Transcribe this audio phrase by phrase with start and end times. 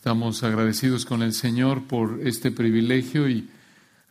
[0.00, 3.50] Estamos agradecidos con el Señor por este privilegio y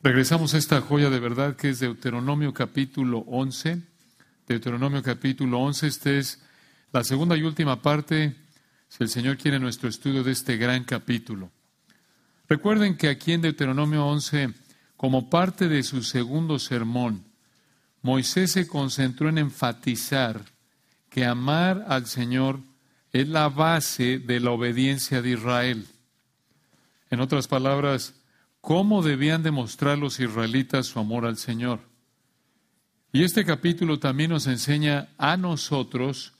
[0.03, 3.81] regresamos a esta joya de verdad que es Deuteronomio capítulo 11.
[4.47, 6.43] Deuteronomio capítulo 11, esta es
[6.93, 8.35] la segunda y última parte,
[8.87, 11.49] si el Señor quiere, nuestro estudio de este gran capítulo.
[12.47, 14.53] Recuerden que aquí en Deuteronomio 11,
[14.95, 17.23] como parte de su segundo sermón,
[18.03, 20.39] Moisés se concentró en enfatizar
[21.09, 22.59] que amar al Señor
[23.11, 25.87] es la base de la obediencia de Israel.
[27.09, 28.13] En otras palabras,
[28.61, 31.79] ¿cómo debían demostrar los israelitas su amor al Señor?
[33.11, 36.33] Y este capítulo también nos enseña a nosotros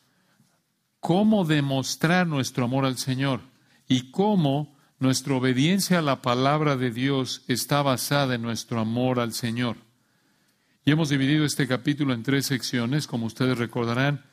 [0.99, 3.41] cómo demostrar nuestro amor al Señor
[3.87, 9.33] y cómo nuestra obediencia a la palabra de Dios está basada en nuestro amor al
[9.33, 9.77] Señor.
[10.85, 14.25] Y hemos dividido este capítulo en tres secciones, como ustedes recordarán.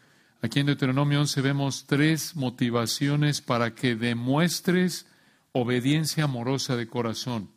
[0.46, 5.08] Aquí en Deuteronomio 11 vemos tres motivaciones para que demuestres
[5.50, 7.50] obediencia amorosa de corazón.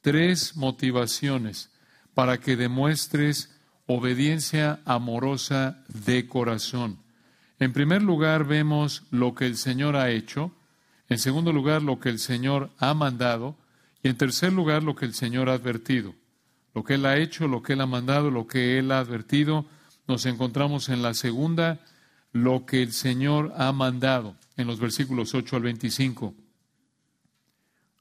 [0.00, 1.68] Tres motivaciones
[2.14, 7.02] para que demuestres obediencia amorosa de corazón.
[7.58, 10.52] En primer lugar vemos lo que el Señor ha hecho,
[11.10, 13.58] en segundo lugar lo que el Señor ha mandado
[14.02, 16.14] y en tercer lugar lo que el Señor ha advertido.
[16.74, 19.66] Lo que Él ha hecho, lo que Él ha mandado, lo que Él ha advertido,
[20.08, 21.78] nos encontramos en la segunda
[22.42, 26.34] lo que el Señor ha mandado en los versículos 8 al 25.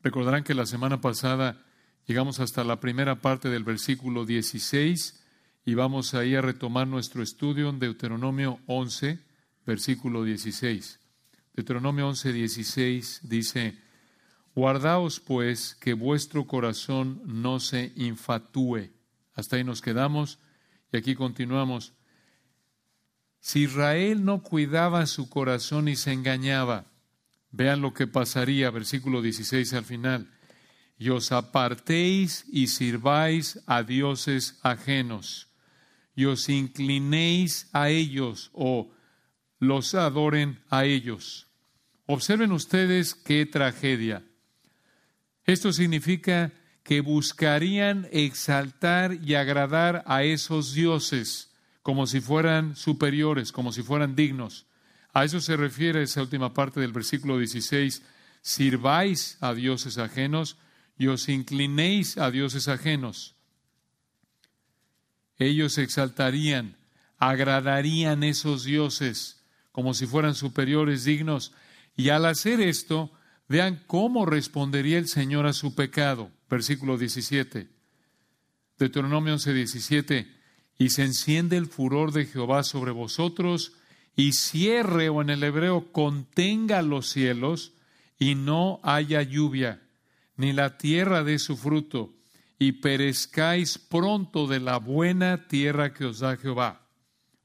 [0.02, 1.64] Recordarán que la semana pasada
[2.05, 5.23] llegamos hasta la primera parte del versículo 16
[5.66, 9.19] y vamos ahí a retomar nuestro estudio en Deuteronomio 11,
[9.66, 10.99] versículo 16.
[11.53, 13.80] Deuteronomio 11, 16 dice,
[14.53, 18.92] Guardaos pues que vuestro corazón no se infatúe.
[19.33, 20.39] Hasta ahí nos quedamos
[20.92, 21.94] y aquí continuamos.
[23.46, 26.88] Si Israel no cuidaba su corazón y se engañaba,
[27.52, 30.32] vean lo que pasaría, versículo 16 al final.
[30.98, 35.50] Y os apartéis y sirváis a dioses ajenos,
[36.16, 38.92] y os inclinéis a ellos o
[39.60, 41.45] los adoren a ellos.
[42.08, 44.23] Observen ustedes qué tragedia.
[45.44, 46.52] Esto significa
[46.82, 51.55] que buscarían exaltar y agradar a esos dioses
[51.86, 54.66] como si fueran superiores, como si fueran dignos.
[55.14, 58.02] A eso se refiere esa última parte del versículo 16.
[58.42, 60.58] Sirváis a dioses ajenos
[60.98, 63.36] y os inclinéis a dioses ajenos.
[65.38, 66.76] Ellos exaltarían,
[67.20, 71.54] agradarían esos dioses como si fueran superiores, dignos.
[71.96, 73.12] Y al hacer esto,
[73.48, 76.32] vean cómo respondería el Señor a su pecado.
[76.50, 77.70] Versículo 17.
[78.76, 80.35] Deuteronomio 11, 17
[80.77, 83.73] y se enciende el furor de Jehová sobre vosotros,
[84.15, 87.73] y cierre, o en el hebreo, contenga los cielos,
[88.17, 89.81] y no haya lluvia,
[90.37, 92.13] ni la tierra dé su fruto,
[92.58, 96.81] y perezcáis pronto de la buena tierra que os da Jehová.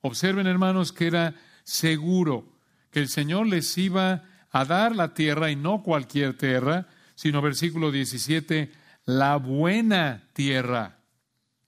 [0.00, 2.52] Observen, hermanos, que era seguro
[2.90, 7.90] que el Señor les iba a dar la tierra, y no cualquier tierra, sino versículo
[7.90, 8.72] 17,
[9.04, 10.98] la buena tierra.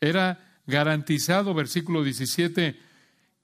[0.00, 2.78] Era garantizado, versículo 17,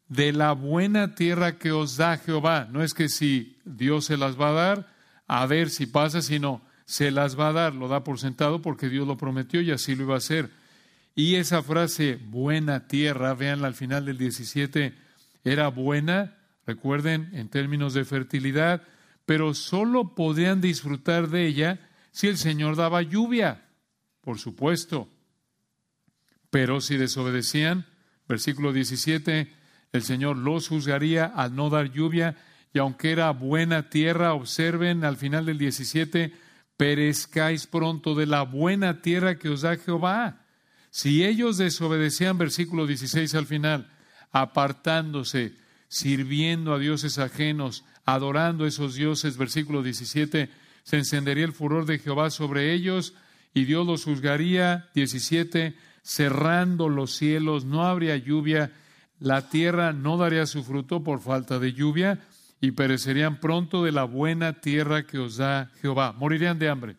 [0.08, 2.68] de la buena tierra que os da Jehová.
[2.70, 4.94] No es que si Dios se las va a dar,
[5.26, 8.88] a ver si pasa, sino se las va a dar, lo da por sentado porque
[8.88, 10.50] Dios lo prometió y así lo iba a hacer.
[11.14, 14.94] Y esa frase, buena tierra, veanla al final del 17,
[15.44, 18.82] era buena, recuerden, en términos de fertilidad,
[19.26, 21.80] pero solo podían disfrutar de ella
[22.10, 23.66] si el Señor daba lluvia,
[24.22, 25.08] por supuesto.
[26.50, 27.86] Pero si desobedecían,
[28.28, 29.52] versículo 17,
[29.92, 32.36] el Señor los juzgaría al no dar lluvia,
[32.72, 36.32] y aunque era buena tierra, observen al final del 17,
[36.76, 40.44] perezcáis pronto de la buena tierra que os da Jehová.
[40.90, 43.90] Si ellos desobedecían, versículo 16 al final,
[44.30, 45.56] apartándose,
[45.88, 50.50] sirviendo a dioses ajenos, adorando a esos dioses, versículo 17,
[50.82, 53.14] se encendería el furor de Jehová sobre ellos
[53.54, 55.76] y Dios los juzgaría, 17,
[56.08, 58.72] cerrando los cielos, no habría lluvia,
[59.20, 62.26] la tierra no daría su fruto por falta de lluvia,
[62.62, 66.14] y perecerían pronto de la buena tierra que os da Jehová.
[66.14, 66.96] Morirían de hambre.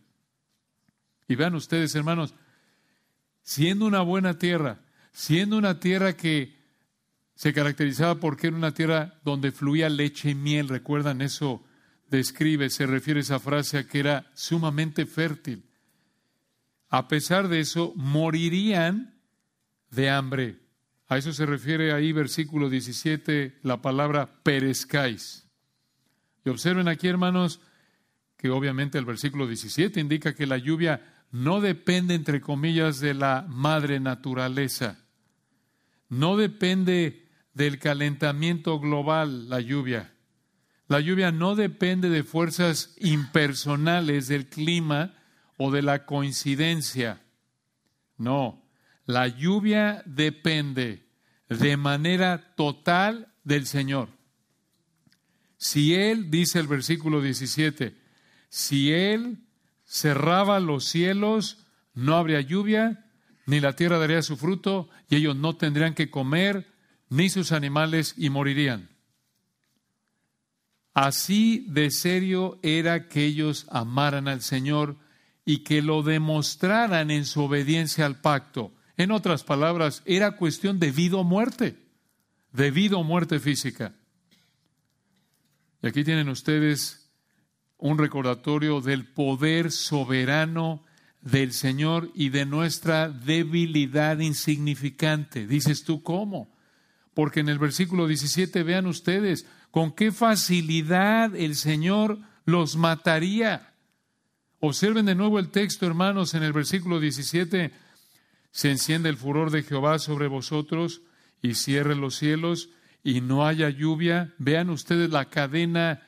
[1.27, 2.35] Y vean ustedes, hermanos,
[3.41, 4.77] siendo una buena tierra,
[5.11, 6.55] siendo una tierra que
[7.33, 11.65] se caracterizaba porque era una tierra donde fluía leche y miel, recuerdan eso,
[12.09, 15.68] describe, se refiere esa frase a que era sumamente fértil
[16.89, 19.15] a pesar de eso, morirían
[19.91, 20.59] de hambre.
[21.07, 25.47] A eso se refiere ahí, versículo 17, la palabra perezcáis.
[26.45, 27.61] Y observen aquí, hermanos,
[28.37, 33.45] que obviamente el versículo 17 indica que la lluvia no depende, entre comillas, de la
[33.47, 35.05] madre naturaleza.
[36.07, 40.13] No depende del calentamiento global la lluvia.
[40.87, 45.13] La lluvia no depende de fuerzas impersonales del clima
[45.59, 47.21] o de la coincidencia.
[48.17, 48.65] No,
[49.05, 51.05] la lluvia depende
[51.49, 54.07] de manera total del Señor.
[55.57, 57.93] Si Él, dice el versículo 17,
[58.47, 59.39] si Él
[59.85, 63.05] cerraba los cielos, no habría lluvia,
[63.45, 66.73] ni la tierra daría su fruto, y ellos no tendrían que comer,
[67.09, 68.89] ni sus animales, y morirían.
[70.93, 75.08] Así de serio era que ellos amaran al Señor
[75.49, 78.71] y que lo demostraran en su obediencia al pacto.
[78.97, 81.75] En otras palabras, era cuestión de vida o muerte,
[82.51, 83.95] de vida o muerte física.
[85.81, 87.09] Y aquí tienen ustedes
[87.79, 90.83] un recordatorio del poder soberano
[91.19, 95.47] del Señor y de nuestra debilidad insignificante.
[95.47, 96.55] Dices tú, ¿cómo?
[97.15, 103.68] Porque en el versículo 17, vean ustedes, con qué facilidad el Señor los mataría.
[104.61, 107.71] Observen de nuevo el texto, hermanos, en el versículo 17,
[108.51, 111.01] se enciende el furor de Jehová sobre vosotros
[111.41, 112.69] y cierre los cielos
[113.01, 114.33] y no haya lluvia.
[114.37, 116.01] Vean ustedes la cadena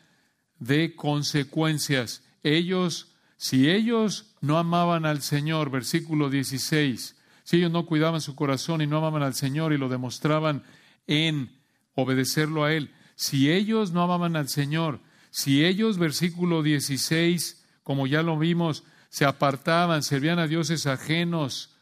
[0.59, 2.23] de consecuencias.
[2.43, 8.81] Ellos, si ellos no amaban al Señor, versículo 16, si ellos no cuidaban su corazón
[8.81, 10.63] y no amaban al Señor y lo demostraban
[11.07, 11.57] en
[11.95, 14.99] obedecerlo a Él, si ellos no amaban al Señor,
[15.29, 21.75] si ellos, versículo 16, como ya lo vimos, se apartaban, servían a dioses ajenos,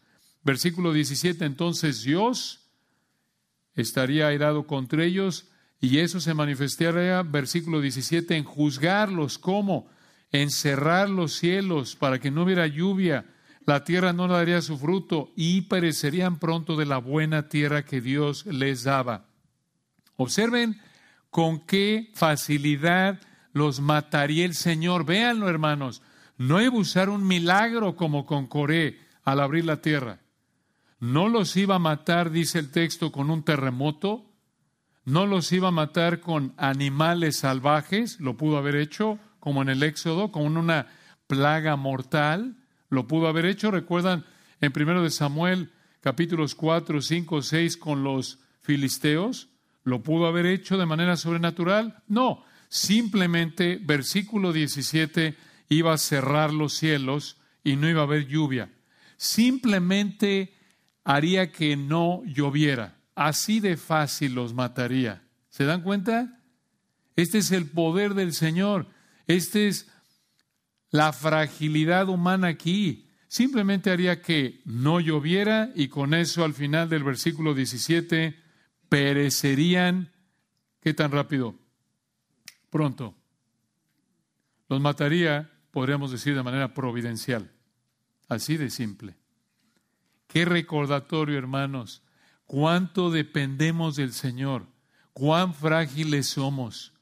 [0.43, 2.69] versículo 17, entonces Dios
[3.75, 5.49] estaría airado contra ellos
[5.79, 9.89] y eso se manifestaría, versículo 17, en juzgarlos, ¿cómo?
[10.31, 13.25] En cerrar los cielos para que no hubiera lluvia,
[13.65, 18.45] la tierra no daría su fruto y perecerían pronto de la buena tierra que Dios
[18.45, 19.27] les daba.
[20.15, 20.81] Observen
[21.29, 23.19] con qué facilidad
[23.53, 25.05] los mataría el Señor.
[25.05, 26.01] Véanlo, hermanos.
[26.37, 30.19] No iba a usar un milagro como con Coré al abrir la tierra.
[30.99, 34.25] No los iba a matar, dice el texto, con un terremoto.
[35.05, 38.19] No los iba a matar con animales salvajes.
[38.19, 40.87] Lo pudo haber hecho, como en el Éxodo, con una
[41.27, 42.57] plaga mortal.
[42.89, 43.71] Lo pudo haber hecho.
[43.71, 44.25] Recuerdan
[44.61, 49.49] en 1 de Samuel, capítulos 4, 5, 6, con los filisteos.
[49.83, 52.03] ¿Lo pudo haber hecho de manera sobrenatural?
[52.07, 55.35] No, simplemente versículo 17
[55.69, 58.71] iba a cerrar los cielos y no iba a haber lluvia.
[59.17, 60.53] Simplemente
[61.03, 62.97] haría que no lloviera.
[63.15, 65.23] Así de fácil los mataría.
[65.49, 66.39] ¿Se dan cuenta?
[67.15, 68.87] Este es el poder del Señor.
[69.27, 69.89] Esta es
[70.89, 73.07] la fragilidad humana aquí.
[73.27, 78.35] Simplemente haría que no lloviera y con eso al final del versículo 17
[78.87, 80.11] perecerían,
[80.81, 81.55] ¿qué tan rápido?
[82.69, 83.15] Pronto.
[84.67, 87.51] Los mataría, podríamos decir, de manera providencial.
[88.27, 89.17] Así de simple.
[90.27, 92.03] Qué recordatorio, hermanos.
[92.45, 94.67] Cuánto dependemos del Señor.
[95.13, 96.93] Cuán frágiles somos.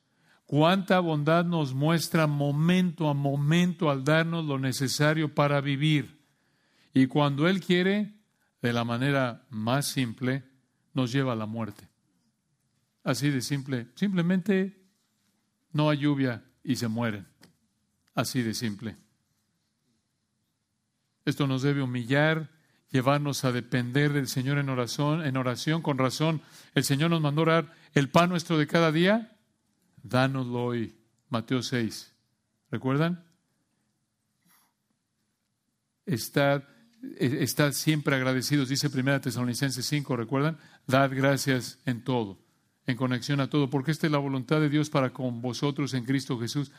[0.46, 6.22] Cuánta bondad nos muestra momento a momento al darnos lo necesario para vivir.
[6.94, 8.16] Y cuando Él quiere,
[8.62, 10.46] de la manera más simple,
[10.94, 11.90] nos lleva a la muerte.
[13.04, 13.88] Así de simple.
[13.96, 14.77] Simplemente
[15.78, 17.28] no hay lluvia y se mueren.
[18.16, 18.98] Así de simple.
[21.24, 22.50] Esto nos debe humillar,
[22.90, 26.42] llevarnos a depender del Señor en oración, en oración con razón.
[26.74, 29.38] El Señor nos mandó orar el pan nuestro de cada día,
[30.02, 30.96] dánoslo hoy.
[31.30, 32.16] Mateo 6.
[32.72, 33.24] ¿Recuerdan?
[36.06, 36.64] Estad
[37.20, 40.58] eh, estad siempre agradecidos, dice 1 Tesalonicenses 5, ¿recuerdan?
[40.88, 42.40] Dad gracias en todo,
[42.88, 46.06] en conexión a todo, porque esta es la voluntad de Dios para con vosotros en
[46.06, 46.72] Cristo Jesús.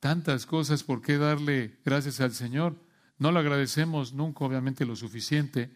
[0.00, 2.74] Tantas cosas por qué darle gracias al Señor.
[3.18, 5.70] No le agradecemos nunca, obviamente, lo suficiente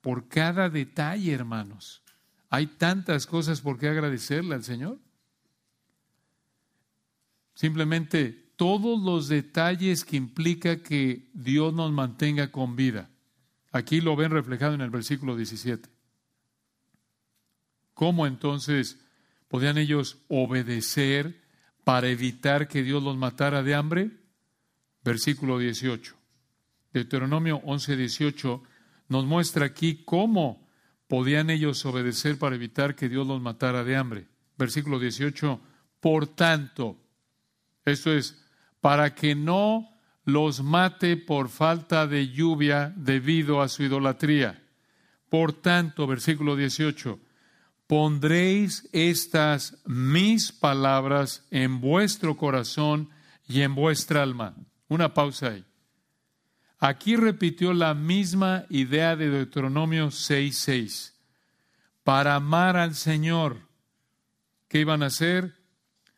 [0.00, 2.02] por cada detalle, hermanos.
[2.48, 5.00] Hay tantas cosas por qué agradecerle al Señor.
[7.54, 13.10] Simplemente todos los detalles que implica que Dios nos mantenga con vida.
[13.72, 15.93] Aquí lo ven reflejado en el versículo 17.
[17.94, 19.00] ¿Cómo entonces
[19.48, 21.42] podían ellos obedecer
[21.84, 24.10] para evitar que Dios los matara de hambre?
[25.02, 26.16] Versículo 18.
[26.92, 28.62] Deuteronomio 11, 18
[29.08, 30.68] nos muestra aquí cómo
[31.08, 34.26] podían ellos obedecer para evitar que Dios los matara de hambre.
[34.56, 35.60] Versículo 18.
[36.00, 36.98] Por tanto,
[37.84, 38.42] esto es,
[38.80, 39.88] para que no
[40.24, 44.62] los mate por falta de lluvia debido a su idolatría.
[45.28, 47.18] Por tanto, versículo 18,
[47.86, 53.10] pondréis estas mis palabras en vuestro corazón
[53.46, 54.54] y en vuestra alma.
[54.88, 55.64] Una pausa ahí.
[56.78, 61.14] Aquí repitió la misma idea de Deuteronomio 6:6.
[62.02, 63.68] Para amar al Señor,
[64.68, 65.54] ¿qué iban a hacer?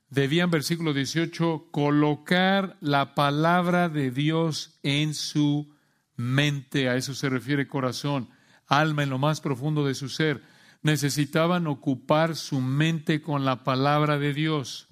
[0.09, 5.73] Debían, versículo 18, colocar la palabra de Dios en su
[6.17, 6.89] mente.
[6.89, 8.29] A eso se refiere corazón,
[8.67, 10.43] alma en lo más profundo de su ser.
[10.83, 14.89] Necesitaban ocupar su mente con la palabra de Dios.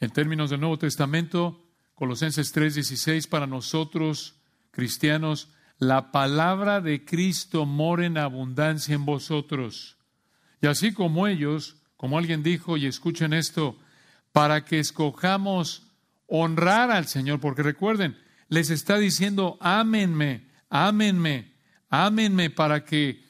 [0.00, 1.64] En términos del Nuevo Testamento,
[1.94, 4.34] Colosenses 3:16, para nosotros
[4.70, 5.48] cristianos,
[5.78, 9.96] la palabra de Cristo mora en abundancia en vosotros.
[10.60, 13.78] Y así como ellos, como alguien dijo, y escuchen esto,
[14.32, 15.86] para que escojamos
[16.26, 18.16] honrar al Señor, porque recuerden,
[18.48, 21.52] les está diciendo, ámenme, ámenme,
[21.90, 23.24] ámenme para que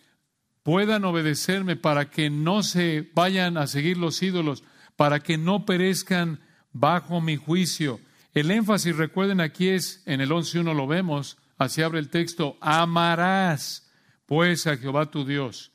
[0.63, 4.65] puedan obedecerme, para que no se vayan a seguir los ídolos,
[4.97, 6.41] para que no perezcan
[6.73, 8.01] bajo mi juicio.
[8.35, 13.91] El énfasis, recuerden, aquí es, en el 11.1 lo vemos, así abre el texto, amarás
[14.27, 15.73] pues a Jehová tu Dios.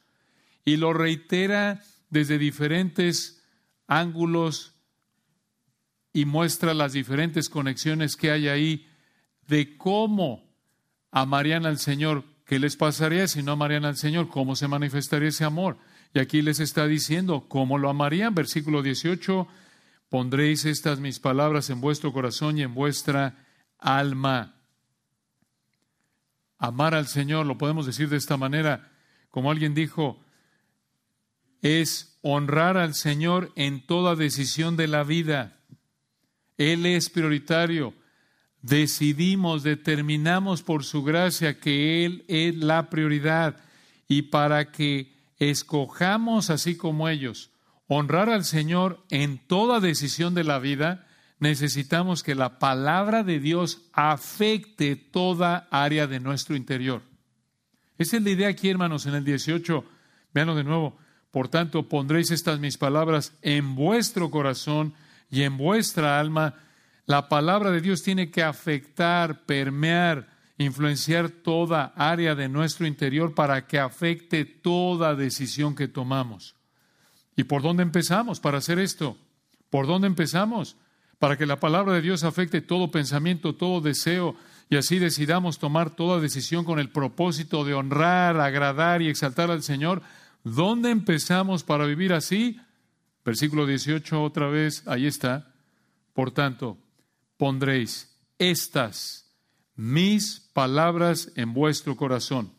[0.66, 3.44] Y lo reitera desde diferentes
[3.88, 4.74] ángulos
[6.14, 8.88] y muestra las diferentes conexiones que hay ahí
[9.48, 10.52] de cómo
[11.12, 15.44] amarían al Señor, qué les pasaría si no amarían al Señor, cómo se manifestaría ese
[15.44, 15.78] amor.
[16.14, 18.34] Y aquí les está diciendo cómo lo amarían.
[18.34, 19.48] Versículo 18
[20.10, 23.46] pondréis estas mis palabras en vuestro corazón y en vuestra
[23.78, 24.56] alma.
[26.58, 28.92] Amar al Señor, lo podemos decir de esta manera,
[29.30, 30.24] como alguien dijo,
[31.62, 35.60] es honrar al Señor en toda decisión de la vida.
[36.58, 37.94] Él es prioritario.
[38.68, 43.56] Decidimos, determinamos por su gracia que Él es la prioridad
[44.10, 47.50] y para que escojamos así como ellos
[47.88, 51.08] honrar al Señor en toda decisión de la vida,
[51.40, 57.04] necesitamos que la palabra de Dios afecte toda área de nuestro interior.
[57.98, 59.86] Esa es la idea aquí, hermanos, en el 18.
[60.34, 60.98] Veanlo de nuevo.
[61.32, 64.94] Por tanto, pondréis estas mis palabras en vuestro corazón
[65.32, 66.56] y en vuestra alma.
[67.08, 73.66] La palabra de Dios tiene que afectar, permear, influenciar toda área de nuestro interior para
[73.66, 76.56] que afecte toda decisión que tomamos.
[77.38, 79.18] ¿Y por dónde empezamos para hacer esto?
[79.70, 80.76] ¿Por dónde empezamos?
[81.18, 84.36] Para que la palabra de Dios afecte todo pensamiento, todo deseo,
[84.70, 89.64] y así decidamos tomar toda decisión con el propósito de honrar, agradar y exaltar al
[89.64, 90.02] Señor.
[90.44, 92.60] ¿Dónde empezamos para vivir así?
[93.24, 95.54] Versículo 18 otra vez, ahí está.
[96.14, 96.78] Por tanto,
[97.38, 99.32] pondréis estas
[99.76, 102.52] mis palabras en vuestro corazón.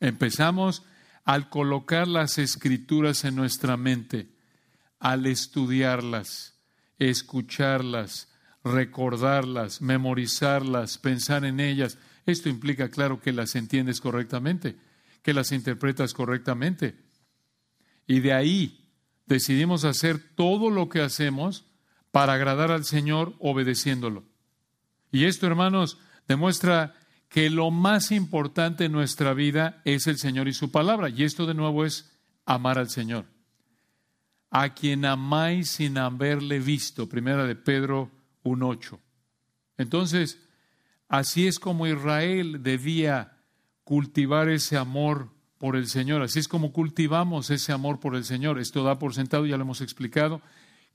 [0.00, 0.82] Empezamos
[1.24, 4.28] al colocar las escrituras en nuestra mente,
[4.98, 6.54] al estudiarlas,
[6.98, 8.28] escucharlas,
[8.64, 14.76] recordarlas, memorizarlas, pensar en ellas, esto implica, claro, que las entiendes correctamente,
[15.22, 16.96] que las interpretas correctamente.
[18.06, 18.90] Y de ahí
[19.26, 21.65] decidimos hacer todo lo que hacemos
[22.16, 24.24] para agradar al Señor obedeciéndolo.
[25.12, 26.94] Y esto, hermanos, demuestra
[27.28, 31.10] que lo más importante en nuestra vida es el Señor y su palabra.
[31.10, 32.10] Y esto de nuevo es
[32.46, 33.26] amar al Señor.
[34.50, 37.06] A quien amáis sin haberle visto.
[37.06, 38.10] Primera de Pedro
[38.44, 38.98] 1.8.
[39.76, 40.40] Entonces,
[41.08, 43.36] así es como Israel debía
[43.84, 46.22] cultivar ese amor por el Señor.
[46.22, 48.58] Así es como cultivamos ese amor por el Señor.
[48.58, 50.40] Esto da por sentado, ya lo hemos explicado,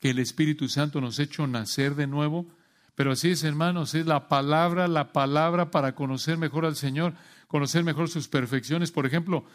[0.02, 2.48] que el Espíritu Santo nos ha hecho nacer de nuevo
[2.96, 7.16] pero así es, hermanos, es la palabra, la palabra para conocer mejor al Señor,
[7.48, 8.92] conocer mejor sus perfecciones.
[8.92, 9.46] Por ejemplo,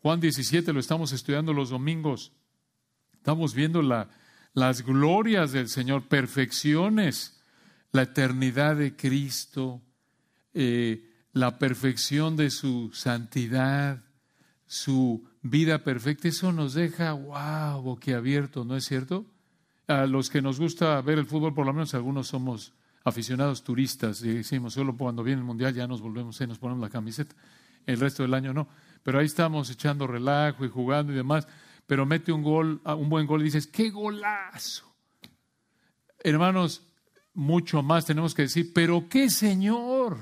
[0.00, 2.32] Juan 17 lo estamos estudiando los domingos.
[3.12, 4.08] Estamos viendo la,
[4.54, 7.42] las glorias del Señor, perfecciones,
[7.90, 9.82] la eternidad de Cristo,
[10.54, 14.04] eh, la perfección de su santidad,
[14.66, 16.28] su vida perfecta.
[16.28, 19.26] Eso nos deja, wow, boquiabierto, ¿no es cierto?
[19.88, 22.72] A los que nos gusta ver el fútbol, por lo menos algunos somos
[23.04, 26.82] aficionados turistas, y decimos, solo cuando viene el Mundial ya nos volvemos, y nos ponemos
[26.82, 27.36] la camiseta,
[27.86, 28.68] el resto del año no.
[29.04, 31.46] Pero ahí estamos echando relajo y jugando y demás,
[31.86, 34.92] pero mete un gol, ah, un buen gol y dices, ¡qué golazo!
[36.18, 36.82] Hermanos,
[37.32, 40.18] mucho más tenemos que decir, pero qué Señor,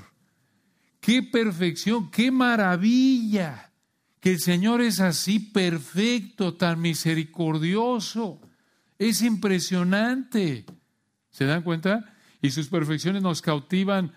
[0.99, 3.71] qué perfección, qué maravilla,
[4.19, 8.39] que el Señor es así perfecto, tan misericordioso.
[8.97, 10.65] Es impresionante.
[11.31, 12.13] ¿Se dan cuenta?
[12.41, 14.13] Y sus perfecciones nos cautivan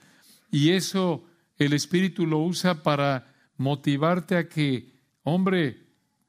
[0.51, 1.25] y eso
[1.57, 4.93] el Espíritu lo usa para motivarte a que,
[5.25, 5.87] hombre,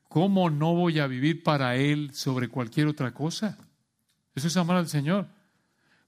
[0.07, 3.57] ¿cómo no voy a vivir para Él sobre cualquier otra cosa?
[4.35, 5.27] Eso es amar al Señor.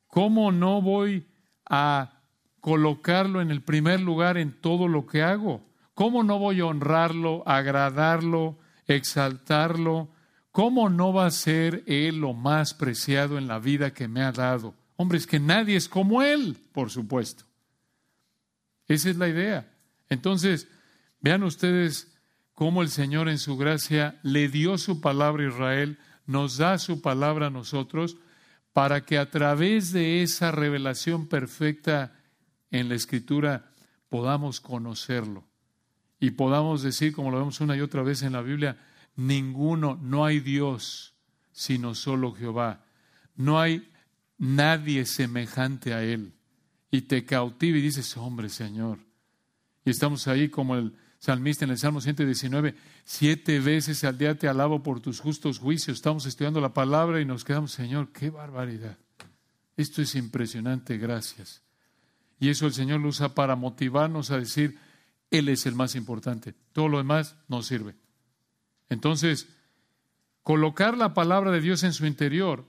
[0.08, 1.28] ¿Cómo no voy
[1.70, 2.22] a
[2.60, 5.70] colocarlo en el primer lugar en todo lo que hago?
[5.94, 8.58] ¿Cómo no voy a honrarlo, agradarlo,
[8.88, 10.10] exaltarlo?
[10.51, 14.31] ¿Cómo no va a ser Él lo más preciado en la vida que me ha
[14.31, 14.75] dado?
[14.98, 17.46] Hombre, es que nadie es como Él, por supuesto.
[18.88, 19.72] Esa es la idea.
[20.10, 20.67] Entonces,
[21.22, 22.13] vean ustedes
[22.53, 27.01] cómo el Señor en su gracia le dio su palabra a Israel, nos da su
[27.01, 28.17] palabra a nosotros,
[28.74, 32.13] para que a través de esa revelación perfecta
[32.72, 33.72] en la Escritura
[34.10, 35.46] podamos conocerlo
[36.20, 38.77] y podamos decir, como lo vemos una y otra vez en la Biblia,
[39.15, 41.12] ninguno, no hay Dios
[41.51, 42.84] sino solo Jehová.
[43.36, 43.89] No hay
[44.38, 46.34] nadie semejante a Él.
[46.89, 49.00] Y te cautiva y dices, hombre, Señor.
[49.86, 54.48] Y estamos ahí como el salmista en el Salmo 119, siete veces al día te
[54.48, 55.98] alabo por tus justos juicios.
[55.98, 58.98] Estamos estudiando la palabra y nos quedamos, Señor, qué barbaridad.
[59.77, 61.62] Esto es impresionante, gracias.
[62.39, 64.80] Y eso el Señor lo usa para motivarnos a decir,
[65.30, 66.53] él es el más importante.
[66.74, 67.96] Todo lo demás no sirve.
[68.92, 69.48] Entonces,
[70.44, 72.66] colocar la palabra de Dios en su interior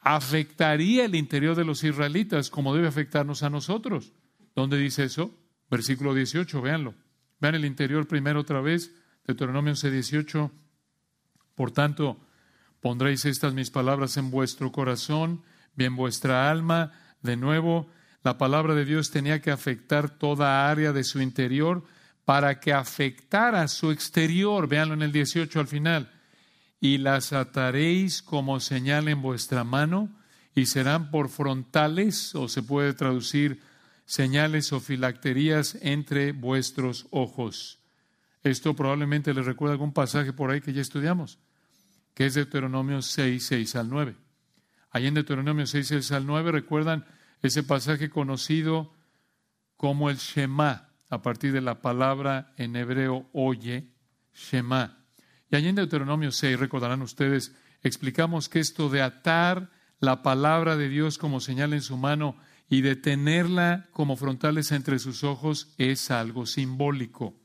[0.00, 4.12] afectaría el interior de los israelitas como debe afectarnos a nosotros.
[4.54, 5.34] ¿Dónde dice eso?
[5.70, 6.94] Versículo 18, véanlo.
[7.40, 8.92] Vean el interior primero otra vez,
[9.26, 10.50] Deuteronomio 11, 18.
[11.54, 12.20] Por tanto,
[12.82, 15.42] pondréis estas mis palabras en vuestro corazón,
[15.74, 16.92] bien vuestra alma.
[17.22, 17.88] De nuevo,
[18.22, 21.82] la palabra de Dios tenía que afectar toda área de su interior
[22.24, 24.68] para que afectara su exterior.
[24.68, 26.12] Véanlo en el 18 al final.
[26.80, 30.10] Y las ataréis como señal en vuestra mano
[30.54, 33.60] y serán por frontales, o se puede traducir
[34.04, 37.78] señales o filacterías entre vuestros ojos.
[38.42, 41.38] Esto probablemente les recuerda algún pasaje por ahí que ya estudiamos,
[42.14, 44.16] que es Deuteronomio 6, 6 al 9.
[44.90, 47.06] Ahí en Deuteronomio 6, 6 al 9 recuerdan
[47.40, 48.92] ese pasaje conocido
[49.76, 53.86] como el Shema a partir de la palabra en hebreo oye,
[54.32, 55.04] Shema.
[55.50, 59.70] Y allí en Deuteronomio 6, recordarán ustedes, explicamos que esto de atar
[60.00, 62.34] la palabra de Dios como señal en su mano
[62.70, 67.36] y de tenerla como frontales entre sus ojos es algo simbólico.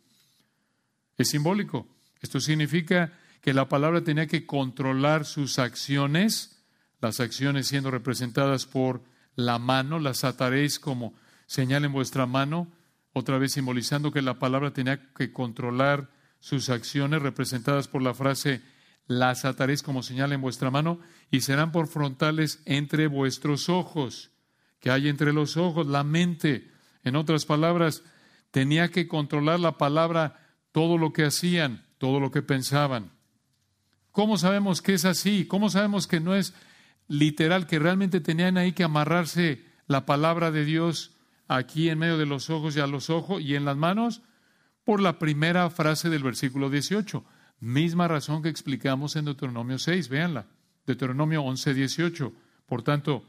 [1.18, 1.90] Es simbólico.
[2.22, 6.64] Esto significa que la palabra tenía que controlar sus acciones,
[7.02, 9.04] las acciones siendo representadas por
[9.36, 11.16] la mano, las ataréis como
[11.48, 12.72] señal en vuestra mano,
[13.18, 18.62] otra vez simbolizando que la palabra tenía que controlar sus acciones representadas por la frase
[19.08, 21.00] las ataréis como señal en vuestra mano
[21.32, 24.32] y serán por frontales entre vuestros ojos.
[24.80, 25.88] que hay entre los ojos?
[25.88, 26.70] La mente.
[27.04, 28.04] En otras palabras,
[28.52, 33.12] tenía que controlar la palabra todo lo que hacían, todo lo que pensaban.
[34.12, 35.48] ¿Cómo sabemos que es así?
[35.48, 36.54] ¿Cómo sabemos que no es
[37.08, 41.17] literal, que realmente tenían ahí que amarrarse la palabra de Dios
[41.48, 44.22] aquí en medio de los ojos y a los ojos y en las manos
[44.84, 47.24] por la primera frase del versículo 18.
[47.60, 50.46] Misma razón que explicamos en Deuteronomio 6, véanla.
[50.86, 52.34] Deuteronomio 11, 18.
[52.66, 53.26] Por tanto,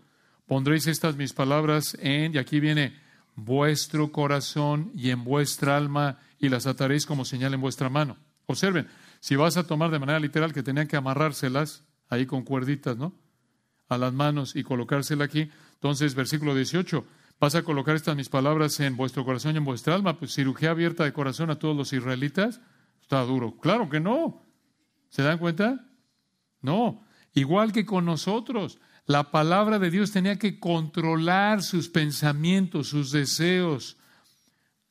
[0.47, 2.95] pondréis estas mis palabras en, y aquí viene,
[3.35, 8.17] vuestro corazón y en vuestra alma, y las ataréis como señal en vuestra mano.
[8.47, 8.87] Observen,
[9.21, 13.13] si vas a tomar de manera literal que tenían que amarrárselas ahí con cuerditas, ¿no?
[13.89, 15.51] A las manos y colocársela aquí.
[15.75, 17.05] Entonces, versículo 18,
[17.41, 20.19] ¿Vas a colocar estas mis palabras en vuestro corazón y en vuestra alma?
[20.19, 22.61] Pues cirugía abierta de corazón a todos los israelitas.
[23.01, 23.57] Está duro.
[23.59, 24.43] Claro que no.
[25.09, 25.87] ¿Se dan cuenta?
[26.61, 27.05] No.
[27.35, 28.79] Igual que con nosotros.
[29.07, 33.97] La palabra de Dios tenía que controlar sus pensamientos, sus deseos,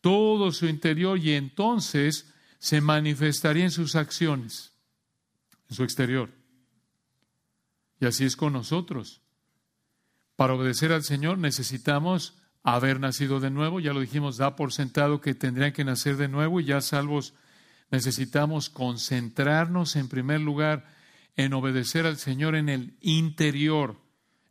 [0.01, 4.73] todo su interior y entonces se manifestaría en sus acciones,
[5.69, 6.31] en su exterior.
[7.99, 9.21] Y así es con nosotros.
[10.37, 15.19] Para obedecer al Señor necesitamos haber nacido de nuevo, ya lo dijimos, da por sentado
[15.19, 17.33] que tendrían que nacer de nuevo y ya salvos
[17.89, 20.85] necesitamos concentrarnos en primer lugar
[21.35, 23.99] en obedecer al Señor en el interior.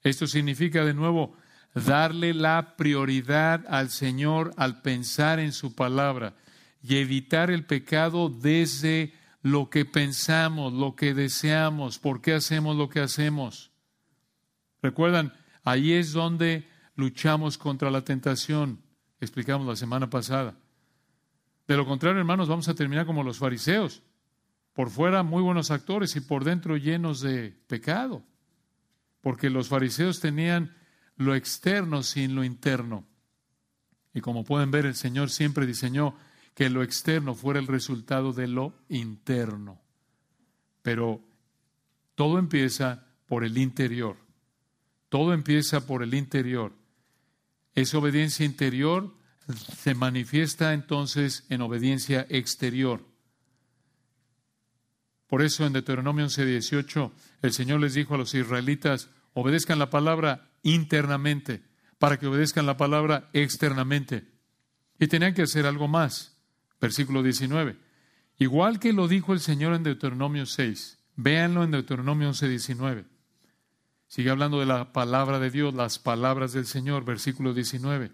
[0.03, 1.37] Esto significa de nuevo
[1.73, 6.35] darle la prioridad al Señor al pensar en su palabra
[6.83, 12.89] y evitar el pecado desde lo que pensamos, lo que deseamos, por qué hacemos lo
[12.89, 13.71] que hacemos.
[14.83, 15.33] ¿Recuerdan?
[15.67, 18.81] Ahí es donde luchamos contra la tentación,
[19.21, 20.57] explicamos la semana pasada.
[21.67, 24.05] De lo contrario, hermanos, vamos a terminar como los fariseos,
[24.75, 28.23] por fuera muy buenos actores y por dentro llenos de pecado,
[29.21, 30.73] porque los fariseos tenían
[31.17, 33.05] lo externo sin lo interno.
[34.15, 36.17] Y como pueden ver, el Señor siempre diseñó
[36.55, 39.81] que lo externo fuera el resultado de lo interno.
[40.83, 41.25] Pero
[42.15, 44.26] todo empieza por el interior.
[45.17, 46.75] Todo empieza por el interior.
[47.75, 49.17] Esa obediencia interior
[49.75, 53.03] se manifiesta entonces en obediencia exterior.
[55.27, 60.51] Por eso en Deuteronomio 11:18 el Señor les dijo a los israelitas, obedezcan la palabra
[60.63, 61.63] internamente,
[61.99, 64.29] para que obedezcan la palabra externamente.
[64.99, 66.37] Y tenían que hacer algo más.
[66.79, 67.79] Versículo 19.
[68.37, 73.16] Igual que lo dijo el Señor en Deuteronomio 6, véanlo en Deuteronomio 11:19.
[74.09, 78.13] Sigue hablando de la palabra de Dios, las palabras del Señor, versículo 19.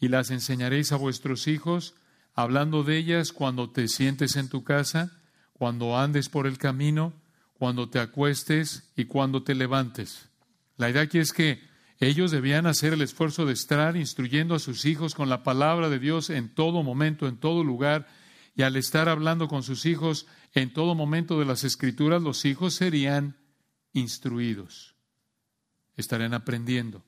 [0.00, 1.94] Y las enseñaréis a vuestros hijos,
[2.34, 5.20] hablando de ellas cuando te sientes en tu casa,
[5.52, 7.12] cuando andes por el camino,
[7.52, 10.30] cuando te acuestes y cuando te levantes.
[10.78, 11.60] La idea aquí es que
[12.00, 15.98] ellos debían hacer el esfuerzo de estar instruyendo a sus hijos con la palabra de
[15.98, 18.08] Dios en todo momento, en todo lugar,
[18.56, 22.74] y al estar hablando con sus hijos en todo momento de las escrituras, los hijos
[22.74, 23.36] serían
[23.92, 24.91] instruidos
[25.96, 27.04] estarían aprendiendo.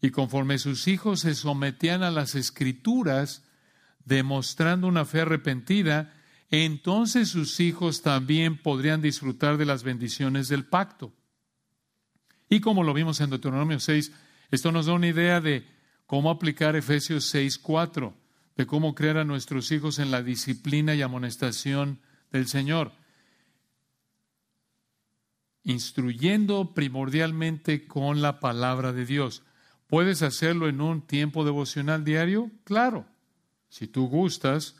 [0.00, 3.44] Y conforme sus hijos se sometían a las escrituras,
[4.04, 6.14] demostrando una fe arrepentida,
[6.50, 11.12] entonces sus hijos también podrían disfrutar de las bendiciones del pacto.
[12.48, 14.12] Y como lo vimos en Deuteronomio 6,
[14.50, 15.66] esto nos da una idea de
[16.06, 18.14] cómo aplicar Efesios 6, 4,
[18.56, 22.00] de cómo crear a nuestros hijos en la disciplina y amonestación
[22.30, 22.92] del Señor
[25.66, 29.42] instruyendo primordialmente con la palabra de Dios.
[29.88, 32.52] ¿Puedes hacerlo en un tiempo devocional diario?
[32.62, 33.04] Claro,
[33.68, 34.76] si tú gustas,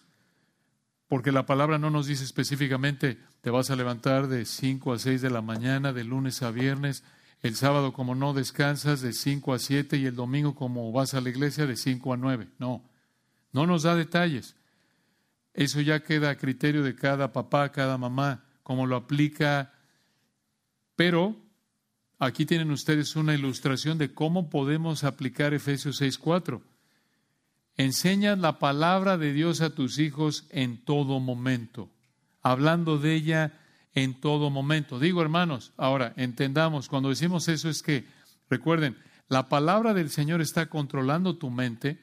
[1.09, 5.23] porque la palabra no nos dice específicamente, te vas a levantar de 5 a 6
[5.23, 7.03] de la mañana, de lunes a viernes,
[7.43, 11.21] el sábado como no descansas, de 5 a 7 y el domingo como vas a
[11.21, 12.47] la iglesia, de 5 a 9.
[12.61, 12.89] No,
[13.51, 14.55] no nos da detalles.
[15.53, 19.73] Eso ya queda a criterio de cada papá, cada mamá, como lo aplica
[20.97, 21.37] pero
[22.19, 26.63] aquí tienen ustedes una ilustración de cómo podemos aplicar Efesios 6:4.
[27.77, 31.91] Enseña la palabra de Dios a tus hijos en todo momento,
[32.43, 33.61] hablando de ella
[33.95, 34.99] en todo momento.
[34.99, 38.07] Digo, hermanos, ahora entendamos, cuando decimos eso es que,
[38.49, 38.97] recuerden,
[39.29, 41.99] la palabra del Señor está controlando tu mente,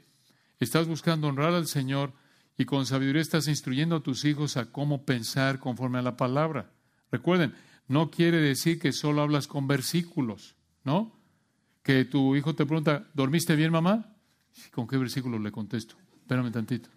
[0.60, 2.14] estás buscando honrar al Señor
[2.58, 6.70] y con sabiduría estás instruyendo a tus hijos a cómo pensar conforme a la palabra.
[7.12, 7.56] Recuerden,
[7.88, 11.12] no quiere decir que solo hablas con versículos, ¿no?
[11.82, 14.16] Que tu hijo te pregunta, ¿dormiste bien, mamá?
[14.72, 15.96] ¿Con qué versículo le contesto?
[16.22, 16.90] Espérame tantito.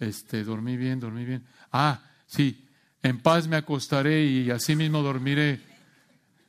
[0.00, 1.44] Este, dormí bien, dormí bien.
[1.72, 2.66] Ah, sí,
[3.02, 5.60] en paz me acostaré y así mismo dormiré.